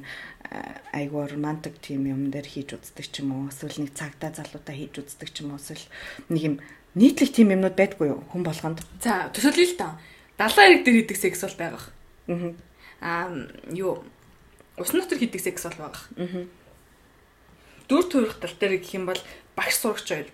[0.93, 4.99] айгуу романтик тийм юм дээр хийж үздэг ч юм уу эсвэл нэг цагтаа залуудаа хийж
[4.99, 5.89] үздэг ч юм уу эсвэл
[6.31, 6.55] нэг юм
[6.95, 8.79] нийтлэг тийм юмнууд байдгүй юу хүн болгонд.
[9.03, 9.97] За төсөөлөе л та.
[10.39, 11.83] 70 хэрэг дээр хийдэг секс бол байгаа.
[13.01, 13.29] Аа
[13.71, 14.03] юу
[14.77, 16.03] Усан дотор хийдэг секс бол байгаа.
[16.17, 16.45] Аа.
[17.87, 19.21] Дүр туурах тал дээр гэх юм бол
[19.55, 20.27] багш сурагч хоёр.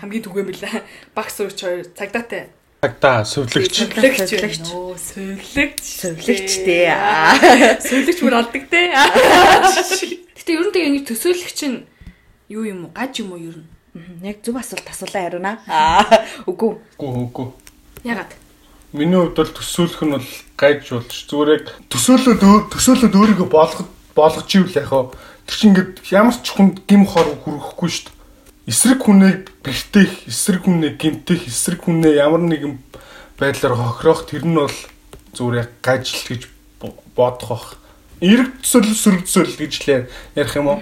[0.00, 0.82] Хамгийн түгээн билээ.
[1.16, 2.52] Багш сурагч хоёр цагдаатай
[3.24, 4.28] Сувлагч.
[4.60, 4.76] байна.
[4.76, 5.80] Оо, сувлагч.
[5.80, 6.92] Сувлагч дээ.
[7.88, 8.92] Сувлагч бүр алдаг те.
[10.36, 11.88] Гэтэ ер нь тэгээ ингэ төсөөлөгч нь
[12.52, 12.92] юу юм уу?
[12.92, 13.68] Гаж юм уу ер нь?
[14.22, 15.52] Яг зөв асуулт асуулаа хариуна.
[15.70, 16.74] Аа үгүй.
[16.98, 17.46] Үгүй үгүй.
[18.04, 18.32] Ягаад?
[18.92, 20.28] Миний хувьд бол төсөөлөх нь бол
[20.58, 22.42] гайж болж зүгээр яг төсөөлөд
[22.74, 25.10] төсөөлөд өөрийгөө болгох болгож ивэл яг хаа
[25.46, 28.14] тэр чинь ингээд ямар ч хүнд гим хор хүрхэхгүй шүү дээ.
[28.70, 32.78] Эсрэг хүнийг бэртэх, эсрэг хүнийг гимтэх, эсрэг хүнээ ямар нэгэн
[33.38, 34.72] байдлаар хохирох тэр нь бол
[35.34, 36.42] зүгээр яг гайж л гэж
[36.80, 37.66] бо- бодох бах.
[38.22, 40.06] Эрэг төсөөлөл сөрөг төсөөлөл гэж л
[40.38, 40.78] ярих юм уу?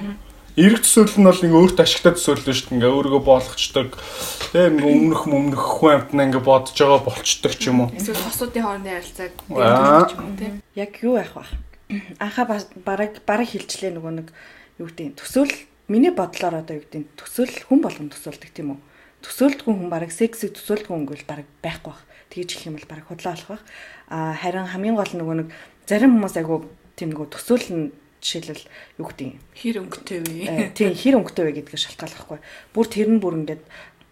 [0.53, 2.77] Эрэг төсөөлөл нь бол нэг өөрт ашигтай төсөөлөл шүү дээ.
[2.77, 3.89] Ингээ өөрийгөө болгочдөг.
[4.53, 7.89] Тэгээ нэг өмнөх өмнөх хүн амтнаа ингээ бодож байгаа болчдөг ч юм уу.
[7.97, 10.05] Эсвэл хосуудын хоорондын харилцааг Аа.
[10.05, 10.49] дэмжих юм уу те?
[10.77, 11.49] Яг юу яах вэ?
[12.25, 14.29] Анхаа ба- бараг бараг хилчлээ нөгөө нэг
[14.77, 15.55] юу гэдэг төсөөл
[15.89, 18.81] миний бодлоор одоо юу гэдэг төсөөл хүн болгон төсөөлдөг тийм үү?
[19.25, 22.05] Төсөөлдгөн хүн бараг сексийг төсөөлдгөн хүн бол бараг байхгүй бах.
[22.29, 23.65] Тэгж хэлэх юм бол бараг худлаа болох бах.
[24.13, 25.49] А харин хамгийн гол нөгөө нэг
[25.89, 28.65] зарим хүмүүс айгу тийм нөгөө төсөөлн жишээлбэл
[29.03, 30.35] юу гэдэг Хэр өнгөтэй вэ?
[30.47, 32.39] Э, тийм хэр өнгөтэй вэ гэдгээр шалтгааллахгүй.
[32.71, 33.63] Бүр тэр нь бүр ингээд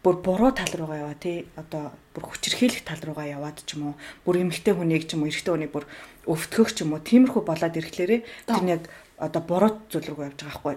[0.03, 3.95] бүр буруу тал руугаа яваа тий одоо бүр хүчрхийлэх тал руугаа яваад ч юм уу
[4.27, 5.87] бүр эмэгтэй хүнийг ч юм уу эрэгтэй хүнийг бүр
[6.27, 8.89] өвтгөх ч юм уу тиймэрхүү болоод ирэхлээрээ тэр нь яг
[9.21, 10.77] одоо буруу зүйл рүү явж байгаа байхгүй.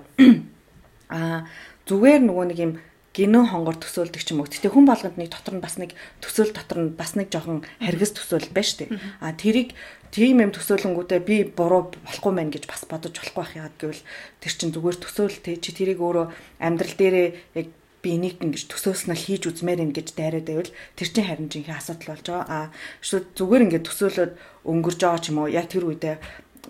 [1.15, 1.47] Аа
[1.87, 2.73] зүгээр нөгөө нэг юм
[3.13, 4.49] гинөө хонгор төсөөлдөг ч юм уу.
[4.49, 8.11] Гэтэ хүн болгонд нэг дотор нь бас нэг төсөөл дотор нь бас нэг жоохон харгас
[8.17, 8.91] төсөөл байна шүү дээ.
[9.21, 9.77] А тэрийг
[10.09, 14.03] тийм юм төсөөлөнгүүтээ би буруу болохгүй мэн гэж бас бодож болохгүй байх яагаад гэвэл
[14.41, 16.25] тэр чин зүгээр төсөөл те чи тэрийг өөрөө
[16.57, 17.67] амьдрал дээрээ яг
[18.03, 22.11] би энийг ингэж төсөөснө хийж үзмээр ин гэж дайраад байвал тэр чин харин жинхэнэ асуудал
[22.11, 22.45] болж байгаа.
[22.51, 22.59] А
[22.99, 24.31] шууд зүгээр ингээд төсөөлөд
[24.67, 25.47] өнгөрж байгаа ч юм уу.
[25.47, 26.15] Яг тэр үедээ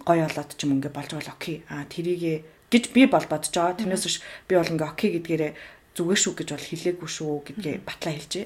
[0.05, 1.57] гой болоод ч юм ингээ болж байгаа л окей.
[1.73, 3.81] А тэрийг гэж би бол бодож байгаа.
[3.81, 5.51] Тэрнээс биш би бол ингээ окей гэдгээрээ
[5.93, 8.45] зүгээр шүү гэж бол хэлээгүй шүү гэдгээ батлаа хэлжээ.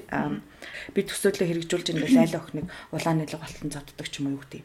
[0.92, 4.62] Би төсөөлөө хэрэгжүүлж ингээл айл охиныг улаан нэлэг болтон зоддог ч юм уу юу гэдэг.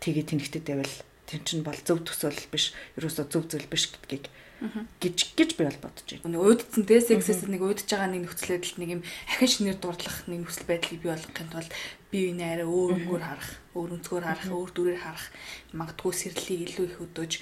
[0.00, 0.96] Тэгээ тэнхтэд байвал
[1.28, 5.80] тэр чинь бол зөв төсөөлөл биш, ерөөсөө зөв зүйл биш гэдгийг гэж гэж би бол
[5.84, 6.32] бодож байна.
[6.32, 10.18] Нэг уудсан те сексээс нэг уудж байгаа нэг нөхцөл байдалд нэг юм ахин шинээр дурдлах
[10.24, 11.72] нэг нөхцөл байдлыг бий болгохын тулд
[12.08, 15.26] бие биенээ арай өөр өнгөөр харах, өөр өнцгөр харах, өөр дүрээр харах,
[15.76, 17.32] магадгүй сэрлийг илүү их өдөөж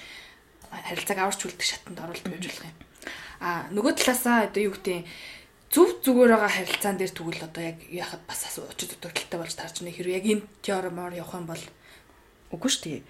[0.74, 2.78] харилцааг аварч үлдэх шатанд оруулдаг гэж болох юм.
[3.40, 5.04] А нөгөө талаасаа одоо юу гэдэг
[5.74, 9.96] зөв зүгээр байгаа харилцаан дээр тэгвэл одоо яг яхад бас очиж дутагдaltaй болж таарч байна.
[9.96, 11.64] Хэрвээ яг энэ теоремоор явах юм бол
[12.54, 13.02] Үгүй шүү дээ.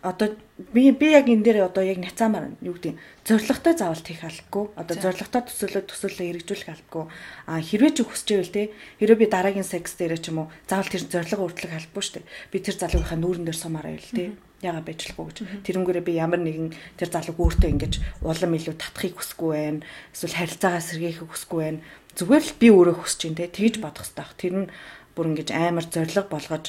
[0.00, 0.32] Одоо
[0.72, 4.64] би би яг энэ дээр одоо яг няцаамаар юу гэдэг зоригтой заавал хийх албагүй.
[4.80, 7.04] Одоо зоригтой төсөөлөд төсөөлөө хэрэгжүүлэх албагүй.
[7.46, 8.62] А хэрвээ чи хүсэж байвал те
[8.96, 12.30] хэрвээ би дараагийн секс дээр ч юм уу заавал тэр зориг өөрчлөх албагүй шүү дээ.
[12.48, 14.24] Би тэр залуугийнхаа нүүрэн дээр сумаар байвал те
[14.60, 15.38] яга байжлахгүй гэж.
[15.64, 19.84] Тэрнгээрээ би ямар нэгэн тэр залууг өөртөө ингэж улам илүү татахыг хүсэхгүй байна.
[20.12, 21.80] Эсвэл харилцаагаа сэргээхийг хүсэхгүй байна.
[22.16, 24.36] Зүгээр л би өөрөө хүсэж те тэгж бодох хэрэгтэй.
[24.36, 24.70] Тэр нь
[25.16, 26.64] бүр ингэж амар зориг болгож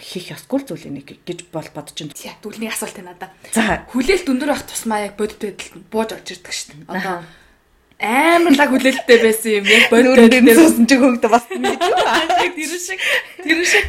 [0.00, 2.16] хийх ёсгүй зүйл энийг гэж бол бодож байна.
[2.24, 3.30] яг түлний асуулт байна надаа.
[3.52, 6.88] За Хүлээлт өндөр байх тусмаа яг бодит байдалд бууж орж ирдэг шүү дээ.
[6.88, 7.16] Одоо
[8.02, 11.78] амар лаг хүлээлттэй байсан юм яг бодит Нүүрэн байдал дээр суусан чи хөөгдө бас нэг.
[12.56, 13.00] тэр шиг
[13.44, 13.84] тэр шиг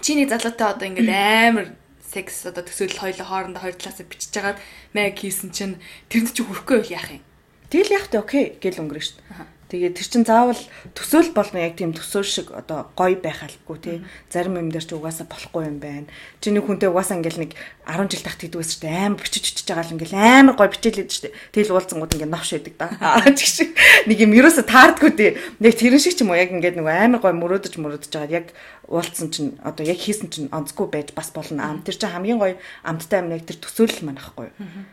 [0.00, 1.66] чиний залуутай одоо ингээд амар
[2.02, 4.58] секс одоо төсөөлөл хоёлоо хоорондоо хоёр талаас нь бичиж байгаад
[4.94, 5.76] мэг хийсэн чинь
[6.08, 7.24] тэрэнд чи хүрэхгүй байл яах юм?
[7.70, 8.20] Тэгэл яах вэ?
[8.22, 9.55] Окей гэл өнгөрөн шүү дээ.
[9.66, 10.62] Тэгээд тэр чин заавал
[10.94, 13.98] төсөөл болно яг тийм төсөөл шиг одоо гоё байх албагүй тий.
[14.30, 16.06] Зарим юм дээр ч угаасаа болохгүй юм байна.
[16.38, 19.10] Чиний хүнтэй угаасаа ингээл нэг 10 жил тахт шүү дээ.
[19.10, 21.34] Амар бичиж бичиж байгаа л ингээл амар гоё бичээлээд дээ.
[21.50, 22.86] Тэгэл уулзсангууд ингээл новш байдаг да.
[23.38, 23.70] Чиг шиг
[24.06, 25.30] нэг юм ерөөсө таардгүй тий.
[25.58, 28.54] Яг тэрэн шиг ч юм уу яг ингээд нэг амар гоё мөрөөдөж мөрөөдөж байгаа яг
[28.86, 31.62] уулзсан чинь одоо яг хийсэн чинь онцгүй байж бас болно.
[31.74, 32.54] Ам тэр чинь хамгийн гоё
[32.86, 34.50] амттай яг тэр төсөөлөл маань ахгүй.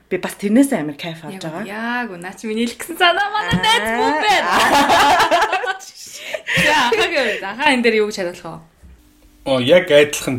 [0.09, 1.65] Би бас тэрнээс амар кайф авч байгаа.
[1.65, 4.62] Яг наа чи миний хэлсэн санаа манай найзгүй байна.
[6.63, 8.60] За хаагаа хаа энэ дээр юу гэж хариулах вэ?
[9.49, 9.88] Оо яг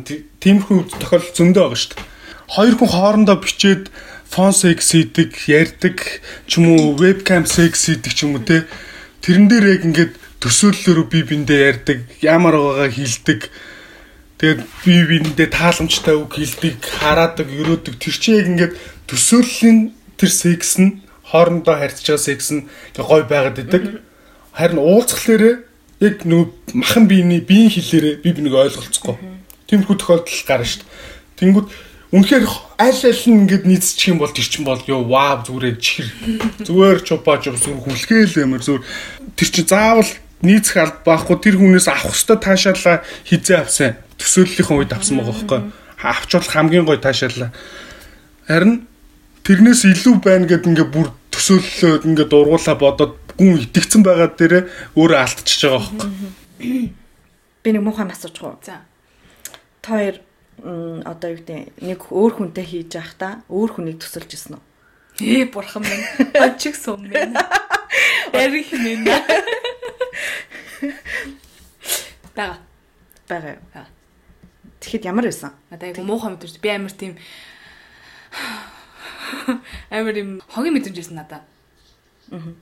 [0.08, 2.04] т- тиймэрхүү тохиолдол зөндөө байгаа шүү дээ.
[2.54, 3.84] Хоёр хүн хоорондоо бичээд
[4.28, 5.96] фон секс хийдэг, ярьдаг
[6.48, 8.64] ч юм уу, вебкам секс хийдэг ч юм уу те.
[9.20, 13.40] Тэрэн дээр яг ингээд төсөөллөөрөө би биндээ ярьдаг, ямар байгаагаа хилдэг.
[14.40, 17.94] Тэгээд би биндээ тааламжтай үг хилдэг, хараадаг, өрөөдөг.
[18.00, 18.74] Тэр чинь яг ингээд
[19.08, 19.78] төсөөллийн
[20.20, 24.04] тэр секс нь хоорондоо харьцаж байгаа секс нь гой байгаад идэг.
[24.54, 25.66] Харин уулзхлаарэ
[25.98, 29.18] яг нөгөө махан биений биеийн хилээрээ би бинийг ойлголцохгүй.
[29.66, 30.90] Тиймэрхүү тохиолдол гарна шүү дээ.
[31.42, 31.66] Тэнгүүд
[32.14, 32.44] үнэхээр
[32.78, 36.08] аль аль нь ингээд нийцчих юм бол тэр чинь бол ёо вау зүгээрээ чихэр.
[36.70, 38.86] Зүгээр чупа чуп зүг хүлгээл юмэр зүр
[39.34, 43.98] тэр чинь заавал нийцэх алба байхгүй тэр хүнээс авах хөстө таашаалаа хизээ авсан.
[44.22, 45.60] Төсөөллийнхөө үед авсан байгаа байхгүй.
[45.98, 47.50] Авч болох хамгийн гой таашаалаа.
[48.46, 48.86] Харин
[49.42, 54.62] тэрнээс илүү байна гэд ингээ бүр төсөөллөө ингээ дургуулаа бодоод гүн итгэцэн байгаа дээрээ
[54.94, 56.92] өөрөө алдчихж байгаа байхгүй.
[57.64, 58.58] Би нэг муухай асууж гоо.
[58.62, 58.84] За.
[59.82, 60.16] Та хоёр
[61.04, 64.62] одоо юу гэдэг нэг өөр хүнтэй хийж явах та өөр хүнийг төсөлж исэн үү?
[65.18, 66.06] Ээ бурхан минь.
[66.38, 67.34] Очих сум минь.
[68.32, 69.06] Эрих минь.
[72.34, 72.58] Бага.
[73.28, 73.58] Бага.
[74.80, 75.52] Тэгэхэд ямар байсан?
[75.70, 77.18] Надад айгу муухай мэдэрч би амар тийм
[79.90, 81.42] амар юм хогийн мэдрэмж байсан надад.
[82.30, 82.54] Аа.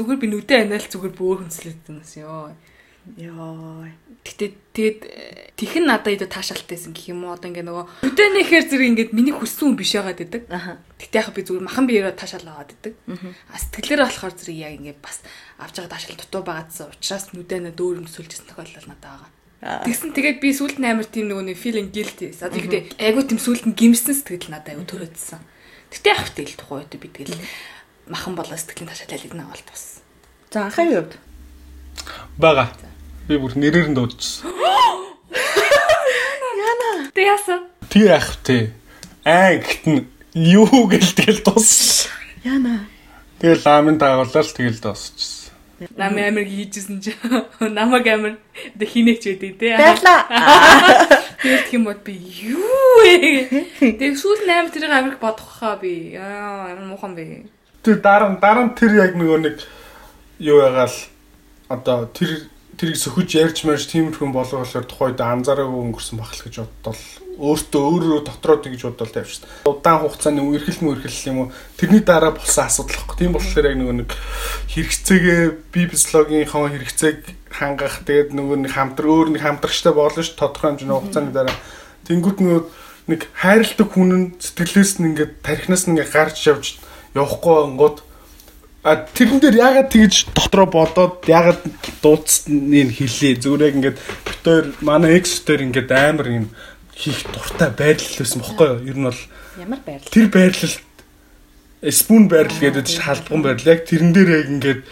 [0.00, 2.56] Зүгээр би нүдэ анаал зүгээр бүр хүнслээд байсан ёо.
[3.16, 3.88] Йоо.
[4.24, 4.46] Гэтэ
[4.76, 5.00] тэгэд
[5.56, 9.72] тэхэн надад идэ таашаалтайсэн гэх юм уу одоо ингээ нөгөө нүдэнийхэр зэрэг ингээд миний хүссэн
[9.72, 10.42] хүн биш байгаад идэг.
[10.52, 10.80] Аха.
[11.00, 12.92] Гэтэ яг би зүгээр махан биеэрээ таашаал аваад идэг.
[13.48, 15.24] А сэтгэлээрээ болохоор зэрэг яг ингээ бас
[15.56, 19.28] авч байгаа таашаал дутуу байгаадсан учраас нүдэнэ дөөрөм төсөлжсэн тохиолдол надад байгаа.
[19.60, 19.84] Аа.
[19.84, 22.32] Тэгсэн тэгээд би сүулт амар тийм нөгөө нэг feeling guilty.
[22.36, 25.40] Одоо гэдэг айгуу тийм сүулт нь гимсэн сэтгэл надад айгуу төрөөдсөн.
[25.92, 27.40] Гэтэ яг хөтэй л тухай үед би тэгэл
[28.10, 30.02] махан болоо сэтгэлийн таашаал ялгнаа болт бас.
[30.50, 31.14] За анхны хувьд
[32.36, 32.68] Бага.
[33.28, 34.50] Би бүр нэрээр нь дуудчихсан.
[37.14, 37.60] Тэ яасан?
[37.90, 38.70] Тий ах тий.
[39.24, 42.10] Аа гэт нь юу гэл тэгэл дууссан.
[42.42, 42.86] яана.
[43.38, 45.54] Тэгэл ламын дагуулаад тэгэл дуусчихсан.
[45.96, 47.14] Нам амар хийжсэн чи
[47.60, 48.34] намайг амар
[48.74, 49.78] одоо хинээч байдیں۔ Тэ.
[49.78, 50.20] Баярлаа.
[51.42, 53.48] Тэгээд тийм бод би юу вэ?
[53.96, 56.14] Тэгээд сүүл 8 тэрийг амирх бодох хаа би.
[56.20, 57.48] Аа ямар мухан бэ.
[57.83, 59.55] Тэр дараа дараа нь тэр яг нөгөө нэг
[60.39, 60.95] юу ягаал
[61.69, 66.99] одоо тэр тэрийг сөхөж ярьж марж тиймэрхэн болов болохоор тухайд анзаараагүй өнгөрсөн бахал гэж бодтол
[67.35, 69.47] өөртөө өөрөө дотроо тэгж бодвол тавьчихсан.
[69.67, 73.19] Удаан хугацааны үерхэл мөрхөл юм уу тэрний дараа болсон асуудал واخ.
[73.19, 74.09] Тийм болохоор яг нөгөө нэг
[74.71, 77.19] хэрэгцээгээ би бислогийнхоо хэрэгцээг
[77.51, 81.55] хангах тэгээд нөгөө нэг хамтар өөр нэг хамтрагчтай болно ш тодорхой хэмжээний хугацааны дараа
[82.07, 82.61] тэнгууд нөгөө
[83.11, 86.79] нэг хайрладаг хүн нь сэтгэлээс нь ингээд тархинаас нь ингээд гарч явж
[87.14, 88.02] явахгүй ангууд
[88.80, 91.60] А тэрэн дээр ягаад тэгж дотроо бодоод ягаад
[92.00, 93.36] дуудсныг хэлээ.
[93.44, 96.46] Зүгээр яг ингээд битээр манай экс дээр ингээд амар юм
[96.96, 98.88] хийх дуртай байрлал байсан бохоггүй юу?
[98.88, 99.20] Ер нь бол
[99.60, 100.08] Ямар байрлал.
[100.08, 100.80] тэр байрлалд
[101.92, 103.68] спун байрлал гэдэг халдган байрлал.
[103.68, 104.82] Яг тэрэн дээр яг ингээд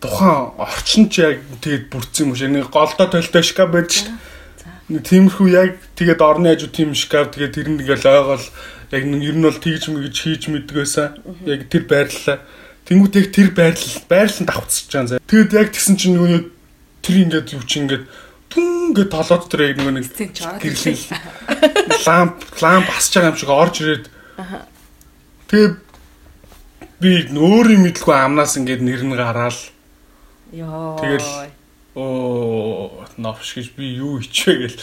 [0.00, 4.16] тухайн орчин ч яг тэгээд бүрдсэн юм шиг нэг голдоо толтой шкаф байдаг шүү
[4.88, 5.04] дээ.
[5.04, 8.44] Тиймэрхүү яг тэгээд орны хажуу тийм шкаф тэгээд тэр нь ингээл ойгоол
[8.92, 11.46] яг ер нь бол тэгж мэгж хийж мэдгээсэн.
[11.46, 12.38] Яг тэр байрлалаа.
[12.88, 15.26] Тэнгүүт яг тэр байрлал байрлал давхцаж байгаа заа.
[15.28, 16.40] Тэгэд яг тэгсэн чинь нөгөө
[17.04, 18.04] тэр ингээд юу чи ингээд
[18.48, 18.64] түн
[18.96, 21.04] ингээд толоод тэр яг нөгөө нэг гэрлэл
[22.08, 24.04] ламп ламп басж байгаа юм шиг орж ирээд
[25.52, 25.70] тэгээ
[26.98, 29.60] би өөрийн мэдлгүй амнаас ингээд нэр нь гараал
[30.52, 30.96] Йоо.
[30.96, 31.52] Тэгэл
[31.94, 34.80] оо новш гэж би юу ичвэ гэл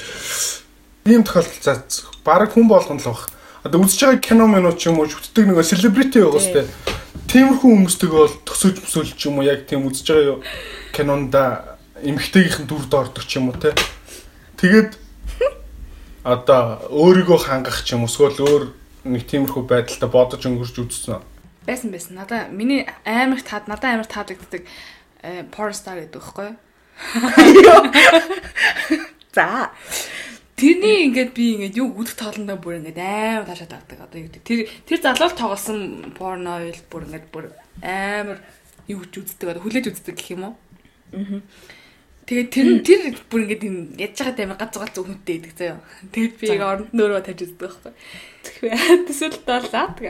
[1.09, 1.81] ийм тохиолдол за
[2.21, 3.33] баг хүн болгоно л баг.
[3.65, 6.69] Одоо үзэж байгаа кино минут ч юм уу хүтдэг нэг селебрити байгаа сте.
[7.25, 10.45] Тиймэрхүү хүмүүстэйгээ бол төсөөж мөсөөл ч юм уу яг тийм үзэж байгаа юу
[10.93, 11.73] кинонда
[12.05, 13.73] эмгтээгийнхэн дүрд ордог ч юм уу те.
[14.61, 15.01] Тэгээд
[16.37, 18.69] одоо өөрийгөө хангах ч юм уу эсвэл өөр
[19.09, 21.25] нэг тиймэрхүү байдалтай бодож өнгөрч үзсэн.
[21.65, 22.21] Байсан байсан.
[22.21, 24.61] Надаа миний амар таад надаа амар таадагддаг
[25.49, 26.57] porn star гэдэг байхгүй юу?
[29.35, 29.69] За.
[30.55, 33.99] Тэрний ингээд би ингээд юу үдх тоолондоо бүр ингээд амар таашаад авдаг.
[34.07, 34.43] Одоо юу гэдэг.
[34.47, 35.79] Тэр тэр залуул тоглосон
[36.15, 37.51] порно ойл бүр ингээд бүр
[37.83, 38.39] амар
[38.87, 39.51] юу гэж үздэг.
[39.51, 40.55] Одоо хүлээж үздэг гэх юм уу?
[41.11, 41.43] Аа.
[42.25, 45.77] Тэгээд тэр тэр бүр ингээд юм ядж байгаа амар гац гац өгнөттэй идэг заяа.
[46.09, 47.93] Тэгээд би яг оронд нөрөө тавьж үздэг байхгүй.
[48.41, 50.09] Тэгэхээр төсөлт бол заадаг.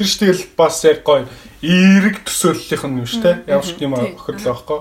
[0.00, 1.28] Тэр ч тэгэл бас яг гоё
[1.60, 3.32] эерэг төсөөллийнх нь юм шүү те.
[3.44, 4.80] Ямар ч тийм охирлоо байхгүй.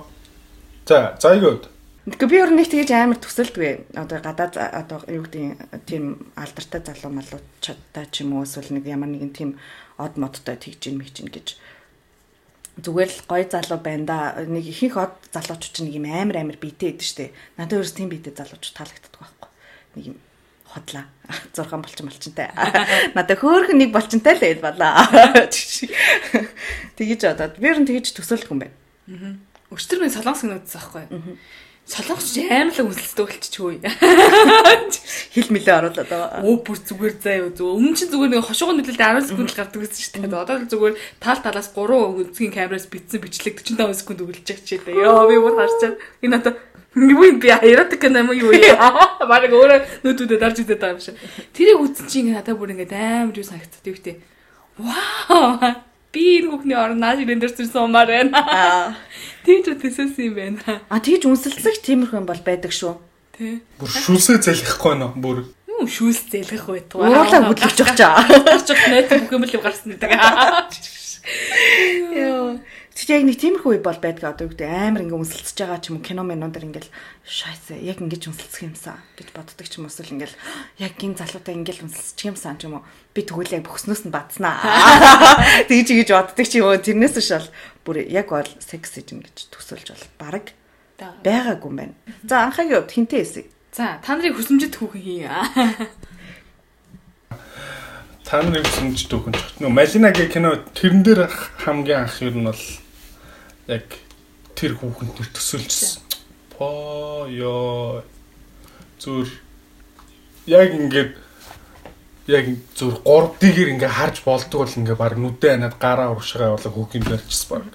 [0.87, 1.67] За, зайгууд.
[2.05, 3.97] Тэгэхгүй би өөр нэг тэгэж амар төсөлдгүй.
[3.97, 9.09] Одоо гадаад одоо юу гэдэг тийм алдартай залуу малуудтай ч юм уу эсвэл нэг ямар
[9.09, 9.57] нэгэн тийм
[9.97, 11.57] од модтой тэгж юм чинь гэж
[12.77, 14.17] зүгээр л гоё залуу байна да.
[14.43, 17.33] Нэг ихэнх од залуучууд чинь нэг юм амар амар биетэй идэв штэ.
[17.55, 19.49] Надад өөрөөс тийм биетэй залуучууд таалагддаг байхгүй.
[19.95, 20.17] Нэг юм
[20.67, 21.05] хотлаа.
[21.55, 22.51] 6 болчин болчинтай.
[23.17, 25.07] Надад хөөхөн нэг болчинтай л байл балаа.
[26.99, 28.75] Тэгэж одоо би ер нь тэгэж төсөөлдөг юм байна.
[29.71, 31.05] Өчтөр минь солонгос гэнэдсэн байхгүй.
[31.85, 33.77] Солонгос ч амар л үнсэлтэй болчихгүй.
[35.37, 36.41] Хил мэлээ оруулаад байгаа.
[36.41, 37.77] Оо бүр зүгээр заяа зүг.
[37.77, 40.33] Өмнө чинь зүгээр нэг хошуугын нөлөөлөлд 10 секунд л гардаг гэсэн шүү дээ.
[40.33, 44.81] Одоо л зүгээр тал талаас 3 үнцгийн камераас битсэн бичлэг 45 секунд өгүүлж байгаа ч
[44.81, 44.97] дээ.
[44.97, 46.53] Йоо би бүр харчаад энэ одоо
[46.95, 48.89] юу би гэнэ юм юу яа.
[49.29, 51.21] Бараг өөрөө нүдүүдэд дарж идэх байгаа юм шиг.
[51.53, 54.17] Тэрийг үзсэн чинь надад бүр ингээд амар юу санагддаг юу гэдэг.
[54.81, 55.85] Вау.
[56.15, 58.95] Би энэ хүүхний орон нааш рендерс сумаар байна.
[59.43, 60.79] Тийч төсөөсөн юм байна.
[60.87, 62.95] А тэгж үнсэлцэх тиймэрхүү юм бол байдаг шүү.
[63.35, 63.59] Тэ.
[63.75, 65.43] Бүр шүлсээ залхихгүй нөө бүр.
[65.75, 67.11] Юу шүүс зэлгэх байтугай.
[67.11, 68.23] Уурлаа хөдлөж явах чаа.
[68.23, 70.15] Гарч их найт бүх юм л гарсан гэдэг.
[72.15, 72.63] Йоо.
[73.05, 75.93] Тэгтээ яг нэг тиймэрхүү үе бол байдаг одоо юу гэдэг амар ингээ үнсэлцэж байгаа ч
[75.93, 76.89] юм уу кино минуудаар ингээл
[77.21, 80.33] шайсаа яг ингэж үнсэлцэх юмсан гэж боддог ч юм уу эсвэл ингээл
[80.81, 82.83] яг гин залуутай ингээл үнсэлцэх юмсан ч юм уу
[83.13, 84.57] би тэгвэл яг бөхснөөс нь бадснаа.
[85.69, 87.49] Тэгж ингэж боддог ч юм уу тэрнээс биш бол
[87.85, 90.57] бүр яг бол секс гэж төсөөлж бол баг
[91.21, 91.93] байгаагүй юм байна.
[92.25, 93.45] За анхаагийн хувьд хинтээ эсэ.
[93.69, 95.29] За та нарын хүсэмжит хүүхэн хий.
[98.25, 101.29] Та нарын хүсэмжит хүүхэн ч нөө Малинагийн кино тэрэн дээр
[101.61, 102.63] хамгийн анх юу нь бол
[103.67, 103.85] яг
[104.55, 106.01] тэр хүүхэн төр төсөөлжсэн.
[106.53, 108.03] По ёо
[109.01, 109.27] зүр
[110.47, 111.13] яг ингээд
[112.29, 112.45] яг
[112.77, 117.49] зүр 3D-гээр ингээ харж болдог бол ингээ баг нүдэ анаад гараа урагшгаа болоо хүүхийн барьчихсан
[117.49, 117.73] баг.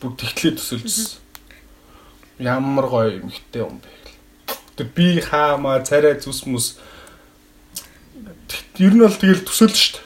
[0.00, 1.18] Бүр тэгтлээ төсөөлжсэн.
[2.38, 3.90] Ямар гоё эмхтэй юм бэ.
[4.78, 6.78] Тэр би хаамаа царай зүс мүс
[8.78, 9.96] ер нь бол тэгэл төсөөлж шít.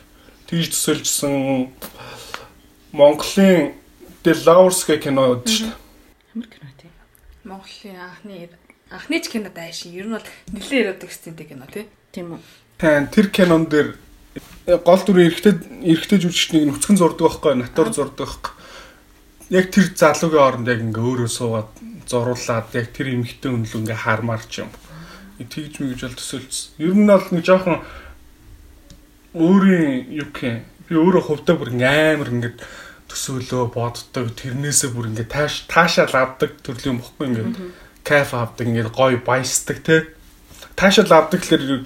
[0.49, 1.69] Тэгж төсөөлжсэн
[2.97, 3.77] Монголын
[4.47, 5.79] Lovers гэх кино үүд шүү дээ.
[6.35, 6.91] Ямар кино тий?
[7.43, 8.49] Монголын анхны
[8.91, 9.83] анхны ч кино дайш.
[9.91, 11.91] Ер нь бол нэлээд ярддаг стентэй кино тий.
[12.15, 12.41] Тийм үү.
[12.79, 13.99] Тэн тэр кинон дээр
[14.87, 15.59] гол дүр эрэгтэй
[15.91, 18.53] эрэгтэй жүжигчнийг нүцгэн зурдаг байхгүй натур зурдаг байхгүй.
[19.51, 21.71] Яг тэр залуугийн оронд яг ингээ өөрөө суугаад
[22.07, 24.71] зуруулаад яг тэр эмэгтэй үнэл ингээ хармаар ч юм.
[25.43, 26.69] Тэгж мэгж бол төсөөлсөн.
[26.79, 27.83] Ер нь бол нэг жоохон
[29.35, 32.59] өөрийн юу гэх би өөрөө хувьдаа бүр амар ингээд
[33.13, 37.55] төсөөлөө боддог тэрнээсээ бүр ингээд тааш таашаал авдаг төрлийн бохгүй ингээд.
[38.03, 40.09] Кайф авдаг ингээд гоё баясдаг те
[40.75, 41.85] таашаал авдаг гэхэлэр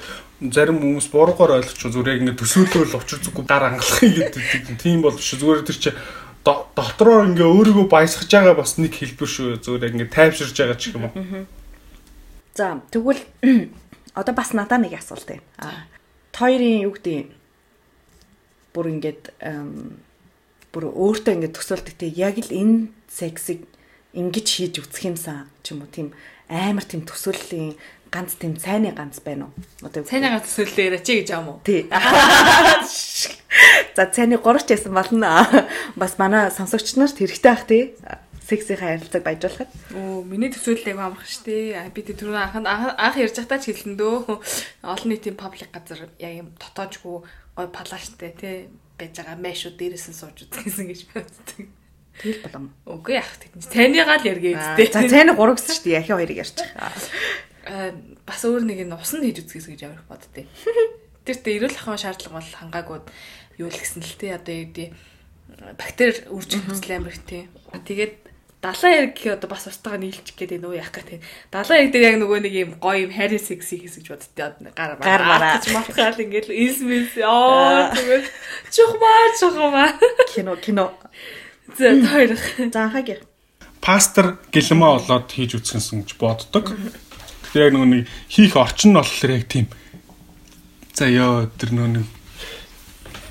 [0.54, 5.34] зарим хүмүүс буруугаар ойлгочих зүгээр ингээд төсөөлөл учир зүггүй гар ангалах гэдэг тийм бол биш
[5.34, 5.90] зүгээр тэр чи
[6.44, 9.48] дотроо ингээ өөрийгөө баясгаж байгаа бас нэг хэлбэр шүү.
[9.66, 11.46] Зүгээр ингээ тайвширж байгаа ч юм уу.
[12.54, 13.18] За тэгвэл
[14.20, 15.42] одоо бас надаа нэг асуулт байна.
[15.58, 15.90] А
[16.36, 17.32] хоёрын юу гэдэг
[18.76, 19.32] бүр ингээд
[20.76, 23.64] бүр өөртөө ингээд төсөөлдөг те яг л энэ сексыг
[24.12, 26.12] ингэж хийж үсэх юмсан ч юм уу тийм
[26.52, 27.80] амар тийм төсөөллийн
[28.12, 29.56] ганц тийм цайны ганц байна уу?
[29.80, 31.64] Одоо цайны ганц төсөөллөө яриач гэж юм уу?
[31.64, 31.88] Тий.
[33.96, 35.48] За цайны 3 ч ясан болно.
[35.96, 37.96] Бас манай сонсогч нарт хэрэгтэй ах тий
[38.46, 39.70] сексийн харилцааг баяжуулахад.
[39.96, 41.82] Оо, миний төсөөлөл аяг амарх штэ.
[41.90, 44.38] Би тэр түрүү анх анх ярьж байхдаа ч хэлсэн дөө.
[44.86, 50.18] Олон нийтийн паблик газар яг юм дотоожгүй гой палаштай тий байж байгаа мэшүү дээрээс нь
[50.18, 51.68] сууж үзэх гэсэн гэж боддог.
[52.16, 52.72] Тэгэл болом.
[52.88, 53.60] Үгүй яах тийм.
[53.60, 54.88] Цайныгаа л яргээ үстэй.
[54.88, 55.98] За цайны 3 гэсэн шүү дээ.
[56.00, 56.92] Яхи хоёрыг байгаа.
[57.66, 57.90] Аа
[58.26, 60.48] бас өөр нэг нь усан хийж үзгээс гэж амар боддتي.
[61.26, 62.98] Тэр тэ эрүүл ахуйн шаардлага бол хангаагүй
[63.60, 64.88] юу л гэсэн л тий одоо юу гэдэг
[65.78, 67.46] бактери үржих хүсэл амар их тий.
[67.70, 68.25] Тэгээд
[68.66, 71.22] далайн хэрэг гэх одоо бас устгаа нийлчих гээд нөө яах гэх тийм.
[71.54, 75.22] Далайн хэрэг дээр яг нөгөө нэг юм гоё юм хари секси хийсэж боддтой гар гар
[75.22, 78.26] мараа гэж матгаал ингээл инсмис оо зүгээр.
[78.74, 79.88] Чухмаа чухмаа
[80.34, 80.90] кино кино.
[81.78, 82.42] За тойрох.
[82.58, 83.22] Заахаг
[83.86, 86.74] пастор гэлмээ болоод хийж үтсгэнсэн гэж боддог.
[86.74, 89.70] Тэгэхээр яг нөгөө нэг хийх орчин нь болохоор яг тийм.
[90.90, 92.02] За ёо тэр нөгөө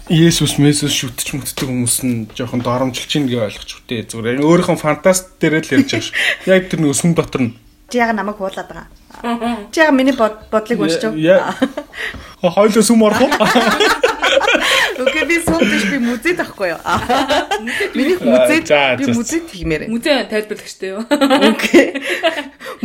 [0.05, 4.05] Есүс Месүс шүтж мүтдэг хүмүүс нь жоохон доромжилж ийн гэж ойлгож үтэй.
[4.05, 6.13] Зүгээр өөрийнхөө фантаст дээр л ярьж байгаа ш.
[6.45, 7.57] Яг тэр нэг сүм дотор нь.
[7.89, 9.65] Чи яг намайг хуулаад байгаа.
[9.73, 11.09] Чи яг миний бодлыг уншиж.
[12.53, 13.33] Хойлоо сүм орох уу?
[15.09, 16.79] Окей би гэж би мүзэд ахгүй юу?
[17.97, 18.69] Миний мүзэд
[19.01, 19.89] би мүзэд хиймээр.
[19.89, 21.01] Мүзээ тайлбарлагчтай юу?
[21.09, 21.97] Окей.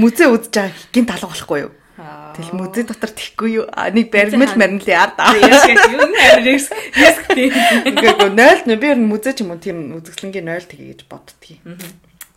[0.01, 1.73] Мүзээ үзэж байгаа гинт алга болохгүй юу?
[2.01, 3.67] Тэгэл мүзээ дотор тэхгүй юу?
[3.69, 5.35] Нэг баримл мармл яа да.
[5.37, 6.15] Яа юм
[6.47, 7.53] риск риск тийм.
[7.53, 11.05] Үгүй 0 нэ би ер нь мүзээ ч юм уу тийм үзэсгэлэнгийн 0 тгий гэж
[11.11, 11.61] боддгийг.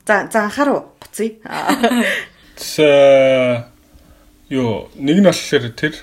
[0.04, 1.40] За за анхаарав буцъя.
[2.60, 3.70] Тэ
[4.52, 5.96] ёо нэг нь болохоор тэр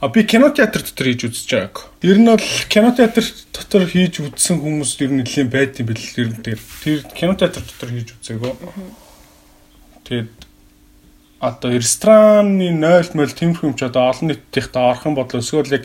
[0.00, 1.76] А би кино театр дотор хийж үзэж байгааг.
[2.00, 2.40] Ер нь бол
[2.72, 3.20] кино театр
[3.52, 6.56] дотор хийж үзсэн хүмүүс ер нь нэлийн байд юм бэл ер нь тэр
[7.12, 8.52] кино театр дотор хийж үзээгөө.
[10.08, 10.39] Тэгээд
[11.40, 15.80] одоо рестораны 0 мөл тэмхүү юм ч одоо олон нийтийнх та орох юм бол эсвэл
[15.80, 15.84] яг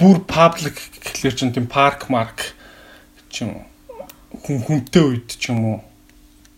[0.00, 2.56] бүр паблик гэхлээр чинь тийм парк марк
[3.28, 3.68] ч юм
[4.32, 5.78] хүн хүнтэй үед ч юм уу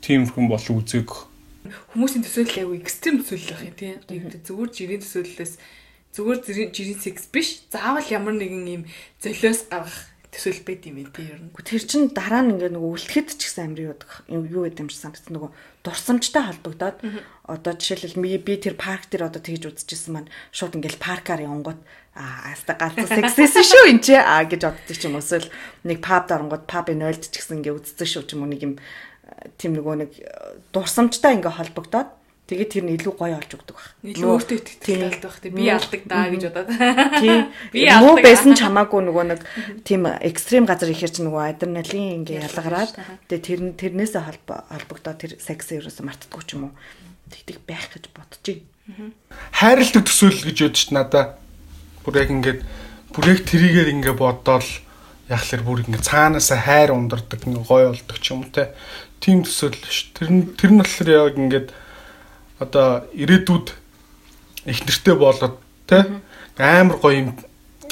[0.01, 1.29] тийм хүн бол үзег
[1.93, 5.55] хүмүүсийн төсөөлөл аягүй экстрем төсөөлөл байх юм тийм зүгээр жирийн төсөөллөөс
[6.15, 7.63] зүгээр жирийн секс биш.
[7.71, 8.83] Заавал ямар нэгэн юм
[9.23, 11.51] золиос гаргах төсөөл байд юм ээ тий ер нь.
[11.55, 13.95] Тэр чин дараа нь ингээ нөгөө үлдэхэд ч гэсэн амир
[14.31, 15.35] юу юу гэдэг юм шиг санагдсан.
[15.39, 15.51] Нөгөө
[15.87, 16.99] дурсамжтай холбогдоод
[17.51, 21.81] одоо жишээлбэл би тэр парк дээр одоо тэгж үзчихсэн маань шууд ингээл паркаар явангууд
[22.15, 25.51] аа аста галзуу сексэсэн шүү энэ чи аа гэж боддог ч юм уу эсвэл
[25.87, 28.75] нэг паб дарангууд пабын ойлд ч гэсэн ингээ үзсэн шүү ч юм уу нэг юм
[29.59, 30.11] тийм нөгөө нэг
[30.75, 32.21] дурсамжтай ингээ холбогдоод
[32.51, 33.95] Тэгээд тэр нь илүү гоё олж өгдөг баг.
[34.03, 36.71] Илүү өөртөө итгэдэг байх тийм би алдаг даа гэж бодоод.
[37.23, 37.41] Тийм.
[37.71, 38.27] Би Муу алдаг.
[38.27, 39.41] байсан ч хамаагүй нөгөө нэг
[39.87, 42.91] тийм экстрим газар ихээр чи нөгөө адреналин ингээ ялгараад
[43.31, 46.75] тэгээд тэр тэрнээсээ холбоо холбогдоод тэр секс ерөөсө мартдаггүй ч юм уу.
[47.31, 49.15] Тэгдэг байх гэж бодож байна.
[49.55, 51.39] хайрлах төсөөлөл гэж ядч надаа
[52.05, 52.61] бүр яг ингээд
[53.15, 54.69] бүр яг трийгээр ингээ бодоол
[55.31, 58.75] яг л бүр ингээ цаанаасаа хайр ундардаг ингээ гоё болдог ч юм те.
[59.23, 61.69] Тийм төсөөлөл ш тэр нь тэр нь болохоор яг ингээд
[62.59, 63.67] одоо ирээдүйд
[64.67, 65.57] их нэртэй болоод
[65.87, 66.07] те.
[66.59, 67.31] Амар гоё юм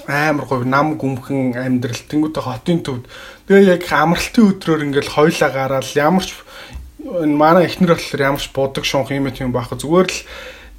[0.09, 3.05] амар гоё нам гүмхэн амьдрал тэнгуүтэй хотын төвд.
[3.47, 6.32] Тэгээ яг амралтын өдрөөр ингээл хойлоо гараал ямар ч
[6.99, 10.19] энэ манай эхнэр болохоор ямар ч будаг шунх юм тийм байхгүй зүгээр л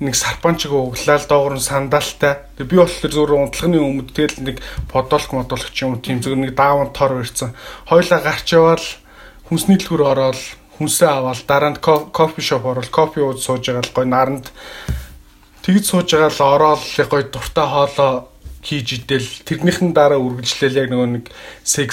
[0.03, 2.43] нэг сарпанчиг углаал доогор нь сандалтай.
[2.59, 4.57] Би болохоор зөөр унтлагын өмнө тэгэл нэг
[4.91, 7.55] подолк модолк ч юм тийм зөв нэг даавн тор барьсан.
[7.87, 8.85] Хойлоо гарч яваал
[9.47, 10.39] хүнсний дэлгүүр ороод
[10.79, 14.45] хүнсээ аваад дараа нь ко- кофе шоп ороод кофе ууж сууж байгаа л гой наранд
[15.63, 18.27] тэгж сууж байгаа л ороод гой дуртай хоолоо
[18.63, 21.25] хийж идэл тэрнийхэн дараа үргэлжлээл яг нөгөө нэг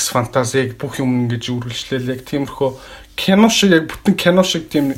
[0.03, 2.71] фантази яг бүх юм ингэж үргэлжлээл яг тиймэрхүү
[3.17, 4.93] кино шиг яг бүтэн кино шиг тийм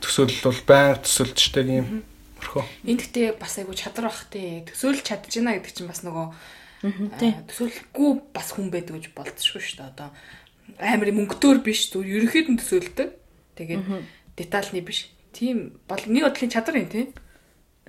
[0.00, 2.02] төсөөлөл бол байнга төсөөлжтэй юм
[2.40, 2.64] мөрхөө.
[2.88, 4.64] Энд гэтээ бас айгу чадвар бах тий.
[4.64, 9.76] Төсөөлж чадж байна гэдэг чинь бас нөгөө аа, төсөөлөхгүй бас хүн байдаг гэж болцсохгүй шүү
[9.76, 9.90] дээ.
[9.92, 10.08] Одоо
[10.80, 13.08] амар мөнгөтөр биш зүгээр ерөнхийд нь төсөөлдөг.
[13.60, 13.84] Тэгээд
[14.40, 15.12] детальны биш.
[15.36, 17.06] Тийм бол нэг бодлын чадвар юм тий.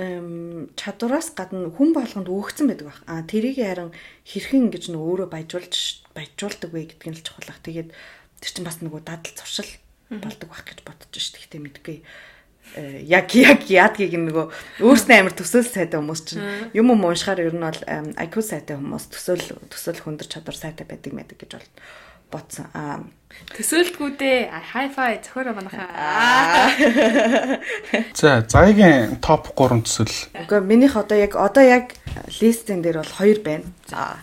[0.02, 3.00] эм чадвараас гадна хүн болгонд өөгцөн байдаг баг.
[3.06, 3.92] А тэрийг харин
[4.26, 5.76] хэрхэн ингэж нөгөө өөрөө баяжуулж
[6.16, 7.62] баяжуулдаг вэ гэдг нь л чухал ах.
[7.62, 7.90] Тэгээд
[8.42, 9.70] тэр чинь бас нөгөө дадал зуршил
[10.10, 11.32] болдог байх гэж бодож ш.
[11.38, 11.98] Тэгтээ мэдгүй.
[12.76, 14.46] Э, яг яг яадгийг нөгөө
[14.86, 16.44] өөрснөө амар төсөөл сайтай хүмүүс чинь
[16.78, 17.82] юм юм уншихаар ер нь бол
[18.16, 21.68] IQ сайтай хүмүүс төсөөл төсөөл хөндөр чадвар сайтай байдаг мэдэг гэж бол
[22.32, 22.68] бодсон.
[22.74, 23.04] Аа
[23.56, 24.52] Төсөөлдгүү дээ.
[24.72, 26.80] Хай фай зохиороо манайхаа.
[28.20, 30.22] За, заягийн топ 3 төсөөлөл.
[30.46, 31.96] Үгүй минийх одоо яг одоо яг
[32.40, 33.68] листен дээр бол хоёр байна.
[33.88, 34.20] За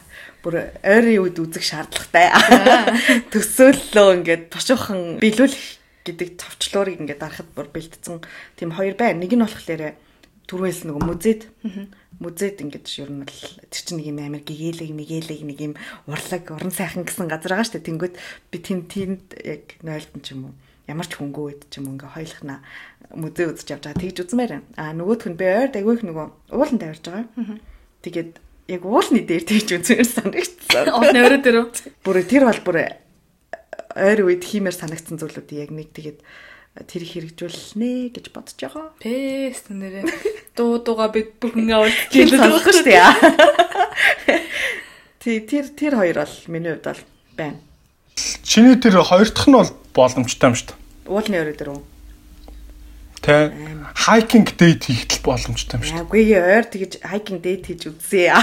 [0.48, 2.32] бүр ойрын үед үзэх шаардлагатай.
[3.32, 5.76] Төсөөллөө ингээд тушуухан биелүүлэх
[6.08, 8.24] гэдэг товчлуурыг ингээд дарахад бүр бэлдсэн
[8.56, 9.20] тийм хоёр байна.
[9.20, 9.92] Нэг нь болохоор
[10.48, 11.42] түрүүнээс нөгөө музейд
[12.16, 15.74] музейд ингээд ер нь бол тэр чинь нэг юм амар гэгээлэг мэгээлэг нэг юм
[16.08, 17.88] урлаг уран сайхан гэсэн газар байгаа шүү дээ.
[17.92, 18.14] Тэнгүүт
[18.48, 20.54] би тэнд тэнд яг нойлтон ч юм уу
[20.88, 22.64] ямар ч хөнгөө үед ч юм ингээ хойлохна
[23.12, 24.00] музей үзэж явж байгаа.
[24.00, 24.52] Тэгж үзмээр.
[24.80, 27.28] А нөгөөх нь би ойр дагвих нөгөө уулан тавьж байгаа.
[28.00, 30.92] Тэгээд яг уулны дээр тэгж үзмээр санагдсан.
[30.96, 31.72] Уулны өрөө дээр үү?
[32.04, 33.00] Бүр тэр бол бүр
[33.96, 36.20] ойр үед хиймээр санагдсан зүйлүүд яг нэг тэгээд
[36.84, 38.92] тэр хэрэгжүүлнэ гэж бодож байгаа.
[39.00, 40.04] Пэс нэрээ.
[40.52, 43.08] Дуу дууга бид бүхэн аваад Тэр сонсох шүү дээ.
[45.24, 47.02] Тий тэр тэр хоёр бол миний хувьд бол
[47.34, 47.58] байна.
[48.44, 50.78] Чиний тэр хоёр дахь нь бол боломжтой юм шүү дээ.
[51.08, 51.97] Уулны өрөө дээр үү?
[53.18, 53.50] Тэ
[53.98, 55.98] хайкинг дейт хийх боломжтой юм шүү.
[56.06, 58.30] Яггүй ойр тэгж хайкинг дейт хийж үзье.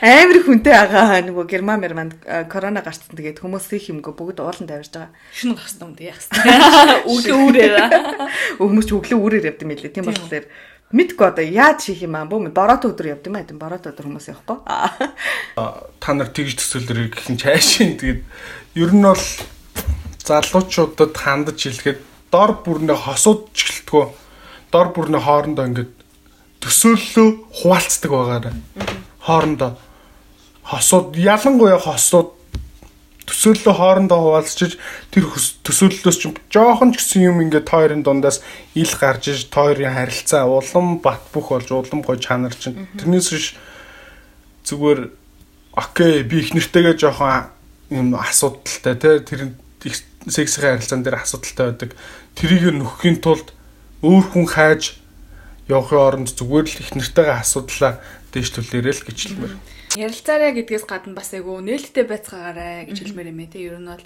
[0.00, 2.16] Амар хүнтэй байгаа нөгөө герман мерманд
[2.48, 5.12] корона гарцсан тэгээд хүмүүс их юмгүй бүгд уулан тавьж байгаа.
[5.36, 6.32] Шин гасна юм яах вэ?
[7.12, 7.76] Үгүй үүрээ.
[8.58, 9.92] Хүмүүс ч өглөө үрээр явд юм билээ.
[9.92, 10.48] Тийм болохоор
[10.88, 12.24] мэдгүй одоо яаж хийх юм аа.
[12.24, 13.44] Бөө борото өдөр явд юм аа.
[13.44, 14.58] Тийм борото өдөр хүмүүс явахгүй.
[16.00, 18.24] Та нар тэгж төсөөлөрэй гэх юм чаашийн тэгээд
[18.80, 19.26] ер нь бол
[20.24, 24.04] залуучуудад хандаж хэлэхэд дор бүрнээ хосууд ч гэлтгөө
[24.72, 25.92] дор бүрнээ хоорондоо ингээд
[26.60, 28.54] төсөөллөө хуваалцдаг байгаарай.
[29.24, 29.70] Хоорондоо
[30.64, 32.38] хосууд ялангуяа хосууд
[33.28, 34.76] төсөөллөө хоорондоо хуваалцчих
[35.12, 35.28] тэр
[35.64, 38.40] төсөөллөөс ч жоохон ч гэсэн юм ингээд тойрын дундаас
[38.72, 43.46] ил гарч иж тойрын харилцаа улам бат бөх болж улам гой чанар чинь тэрнээс биш
[44.64, 45.00] зүгээр
[45.76, 47.52] окей би их нэртэйгээ жоохон
[47.92, 49.40] юм асуудалтай тий тэр
[50.26, 51.90] сексийн харилцаан дээр асуудалтай байдаг
[52.34, 53.54] тэрийг нөхөхийн тулд
[54.02, 54.98] өөр хүн хайж
[55.68, 58.02] явахын оронд зүгээр л их нэртэйгээ асуудлаа
[58.32, 59.54] дэвшлүүлээрэй л гэж хэлмээр.
[59.96, 63.52] Ярилцаарай гэдгээс гадна бас айгу нээлттэй байцгаагаарай гэж хэлмээр юм ээ.
[63.52, 64.04] Тэ ер нь бол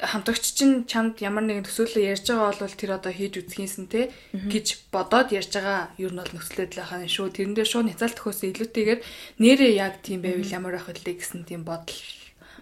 [0.00, 4.88] хамтрагч чинь чамд ямар нэгэн төсөөлөл ярьж байгаа бол тэр одоо хийж үзхийнсэн те гэж
[4.88, 7.36] бодоод ярьж байгаа ер нь бол нөхцөл байдлынхаа шүү.
[7.36, 9.00] Тэрэн дээр шууд няцаалт төхөөс илүүтэйгээр
[9.44, 12.00] нэрээ яг тийм байвал ямар байх вэ гэсэн тийм бодол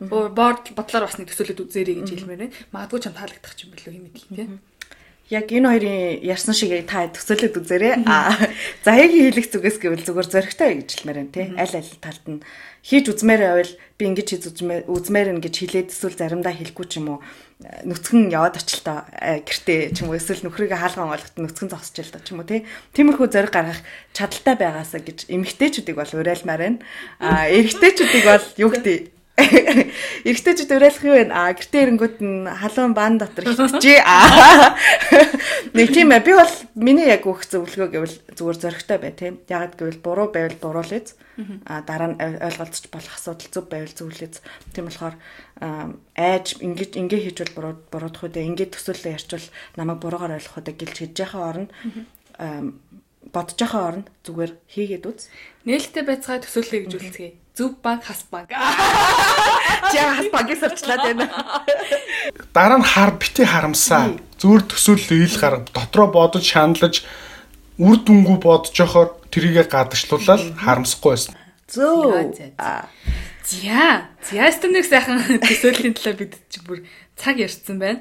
[0.08, 2.56] бод бодлоор бас нэг төсөөлөд үзээрэй гэж хэлмээр байна.
[2.74, 4.46] Магадгүй ч таалагдах юм билүү юм мэдээ те.
[5.32, 8.04] Яг энэ хоёрын ярьсан шиг та төсөөлөд үзээрэй.
[8.84, 11.46] За яг хийлэх зүгээс гэвэл зүгээр зөрөгтэй гэж хэлмээр байна тий.
[11.56, 12.44] Аль аль талд нь
[12.82, 14.44] хийж үзмээр байвал би ингэж хийж
[14.90, 17.18] үзмээр нэ гэж хэлээд эсвэл заримдаа хэлэхгүй ч юм уу
[17.62, 19.06] нүцгэн яваад очих л та
[19.46, 22.50] гэртээ ч юм уу эсвэл нөхрийгөө хаалган олоход нүцгэн зогсож л та ч юм уу
[22.50, 22.66] тий.
[22.92, 23.80] Тиймэрхүү зориг гаргах
[24.10, 26.78] чадaltaй байгаасаа гэж эмэгтэйчүүдийг бол урайлмаар байна.
[27.22, 31.32] Аа эрэгтэйчүүдийг бол юу гэдэг Эргэжтэйчүүд уриалах юу вэ?
[31.32, 34.04] А гэртээ ирэнгүүт нь халуун баан дотор хитчихээ.
[34.06, 34.76] Аа.
[35.72, 36.20] Нэг тийм ээ.
[36.20, 39.40] Би бол миний яг өгөх зөвлөгөө гэвэл зүгээр зөрөгтэй бай тийм.
[39.48, 41.00] Ягд гэвэл буруу байвал буруулъя.
[41.64, 44.44] А дараа нь ойлголцож болох асуудал зөв байвал зөвлөж.
[44.76, 45.16] Тийм болохоор
[46.12, 48.36] айж ингэж ингэ хийж бол буруудах үү.
[48.36, 49.48] Ингэ төсөөлөө ярьчвал
[49.80, 51.72] намайг буруугаар ойлгох үү гэлж хийж яхаа орно
[53.32, 55.30] бодож байгаа оронд зүгээр хийгээд үз.
[55.64, 57.32] Нээлттэй байцгаа төсөөлөе гэж үлцгээе.
[57.52, 58.48] Зөв баг, хас баг.
[59.92, 61.26] Чи хас багийг сурчлаад байна.
[62.54, 64.16] Дараа нь хар бити харамсаа.
[64.40, 67.04] Зүгээр төсөөлөл ил гарга дотроо бодож шаналж
[67.76, 71.36] үр дүнгүй бодож жохоор трийгээ гадагшлуулаад харамсахгүй байсан.
[71.68, 72.32] Зөө.
[73.44, 74.08] За.
[74.22, 76.88] За стэнэг сайхан төсөөллийн талаар бид чи бүр
[77.20, 78.00] цаг ярьсан байна.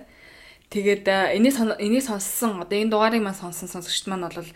[0.72, 4.48] Тэгээд энийг энийг сонссон одоо энэ дугаарыг маань сонсон сонсогчд маань бол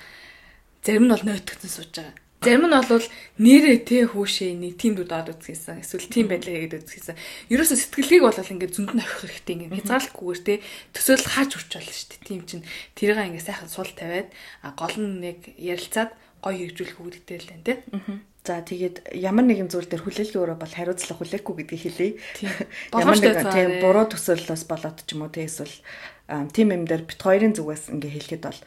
[0.85, 2.13] Зарим нь бол нойтгдсан сууж байгаа.
[2.45, 3.07] Зарим нь бол
[3.41, 5.81] нэрээ тэ хүүшээ нэг тийм дүүд аваад үзчихсэн.
[5.81, 7.17] Эсвэл тийм байдлаа хийгээд үзчихсэн.
[7.49, 10.55] Ерөөсө сэтгэлгээг бол ингээд зөнд нь авих хэрэгтэй ингээд хязгаарлахгүйгээр тэ
[10.93, 12.21] төсөөлөл хааж болно шүү дээ.
[12.29, 14.29] Тийм чинь тэрийг ингээд сайхан сул тавиад
[14.77, 16.13] гол нь нэг ярилцаад
[16.45, 17.75] гоё хэрэгжүүлэх үүдтэй л байна тэ.
[18.45, 22.09] За тэгээд ямар нэгэн зүйл дээр хүлээлгээ өөрөө бол хариуцлага хүлээхгүй гэдгийг хэлье.
[22.93, 25.73] Ямар нэгэн тийм буруу төсөөллөөс болоод ч юм уу те эсвэл
[26.53, 28.59] тим юм дээр бит хоёрын зүгээс ингээ хэлэхэд бол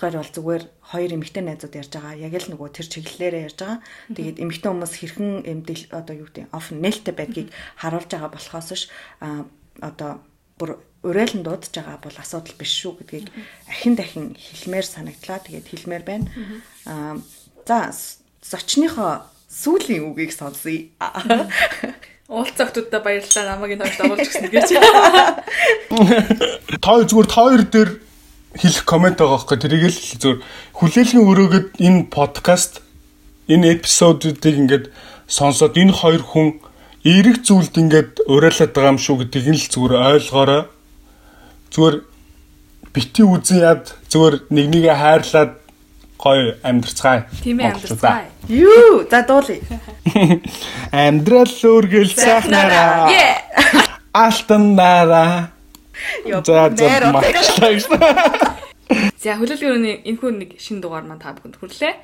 [0.00, 2.16] бодохоор бол зүгээр хоёр эмэгтэй найзууд ярьж байгаа.
[2.16, 3.78] Яг л нөгөө тэр чиглэлээрээ ярьж байгаа.
[4.16, 8.88] Тэгээд эмэгтэй хүмүүс хэрхэн эмдэл одоо юу гэдэг оф нээлттэй байдгийг харуулж байгаа болохоос ш
[9.20, 10.10] одоо
[10.56, 13.28] бүр урайлан дуудаж байгаа бол асуудал биш шүү гэдгийг
[13.68, 15.44] ахин дахин хэлмээр санагдлаа.
[15.44, 16.26] Тэгээд хэлмээр байна.
[16.88, 17.20] Аа
[17.68, 17.92] за
[18.40, 20.88] зочныхоо сүүлийн үгийг сонсъё.
[22.30, 24.70] Октодтой баярлалаа намайг энэ хоёрт оруулж гисэн гэж.
[26.84, 27.90] Та зүгээр та хоёр дээр
[28.58, 30.34] хэлэх комент байгаа байхгүй тэрийг л зөв
[30.74, 32.82] хүлээлгийн өрөөгд энэ подкаст
[33.46, 34.84] энэ эпизодуудыг ингээд
[35.30, 36.58] сонсоод энэ хоёр хүн
[37.06, 40.62] эерэг зүйлд ингээд уриалаад байгаа юм шүү гэдгийг нь л зүгээр ойлгоорой.
[41.70, 41.96] Зүгээр
[42.90, 45.52] бити үзэн яд зүгээр нэг нэгэ хайрлаад
[46.18, 47.30] гоё амьдрцгаая.
[47.40, 48.26] Тийм ээ амьдрцгаая.
[48.50, 49.62] Юу, за дуулъя.
[50.90, 53.06] Амьдрал үргэл сайхнараа.
[54.10, 55.54] Алтан нараа
[56.44, 57.84] За за магчлаа гэж.
[59.22, 61.94] За хөлөөлгөөний энэ хүн нэг шин дугаар маань та бүхэнд хүрлээ.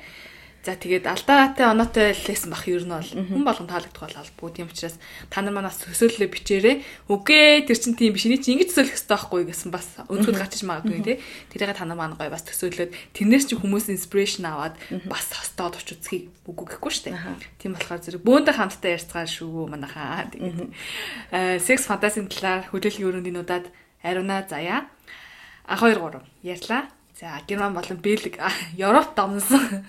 [0.67, 4.51] За тэгээд алдаатай оноотой лсэн бах ер нь бол хүн болгон таалагдах бол албагүй.
[4.51, 4.99] Тийм учраас
[5.31, 6.83] та нар манаас төсөөллөө бичээрэй.
[7.07, 8.27] Үгүй тэр чин тийм биш.
[8.27, 11.17] Эний чи ингэж төсөөлөх хэрэгтэй байхгүй гэсэн бас өнцгөл гачиж магадгүй тий.
[11.55, 14.75] Тэрийг та нар маань гоё бас төсөөлөөд тэрнээс чи хүмүүс инспирэшн аваад
[15.07, 17.63] бас хостоод оч үзхийг үгүй гэхгүй дээ.
[17.63, 20.27] Тийм болохоор зэрэг бөөнтэй хамтдаа ярьцгаа шүү манайхаа.
[20.35, 20.67] Тэгээд
[21.31, 23.65] э секс фантазийн талаар хөдөлгөөний өрөөнд энэ удаад
[24.03, 24.85] ариуна заяа.
[25.65, 26.87] А 2 3 ярьлаа.
[27.19, 28.37] За Герман болон Бэлэг
[28.77, 29.85] Европ домсон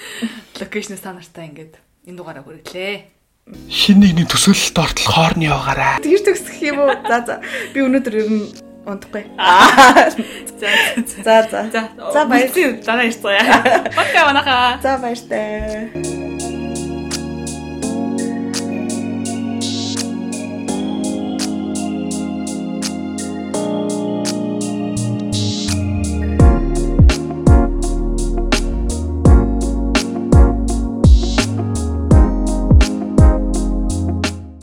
[0.60, 3.16] локейшнээс та нартай ингээд энэ дугаараа хүргэлээ.
[3.70, 6.02] Хин нэгний төсөөлөлт ортол хоорны яваагаараа.
[6.02, 6.92] Тэгж төгсөх юм уу?
[7.06, 7.34] За за.
[7.72, 8.50] Би өнөөдөр ер нь
[8.84, 9.24] унтахгүй.
[10.60, 10.68] За
[11.22, 11.60] За за.
[11.70, 11.82] за.
[12.12, 12.82] За баярлалаа.
[12.82, 13.44] Дараа ярьцгаая.
[13.94, 14.80] Бака манайхаа.
[14.82, 16.65] За баяртай.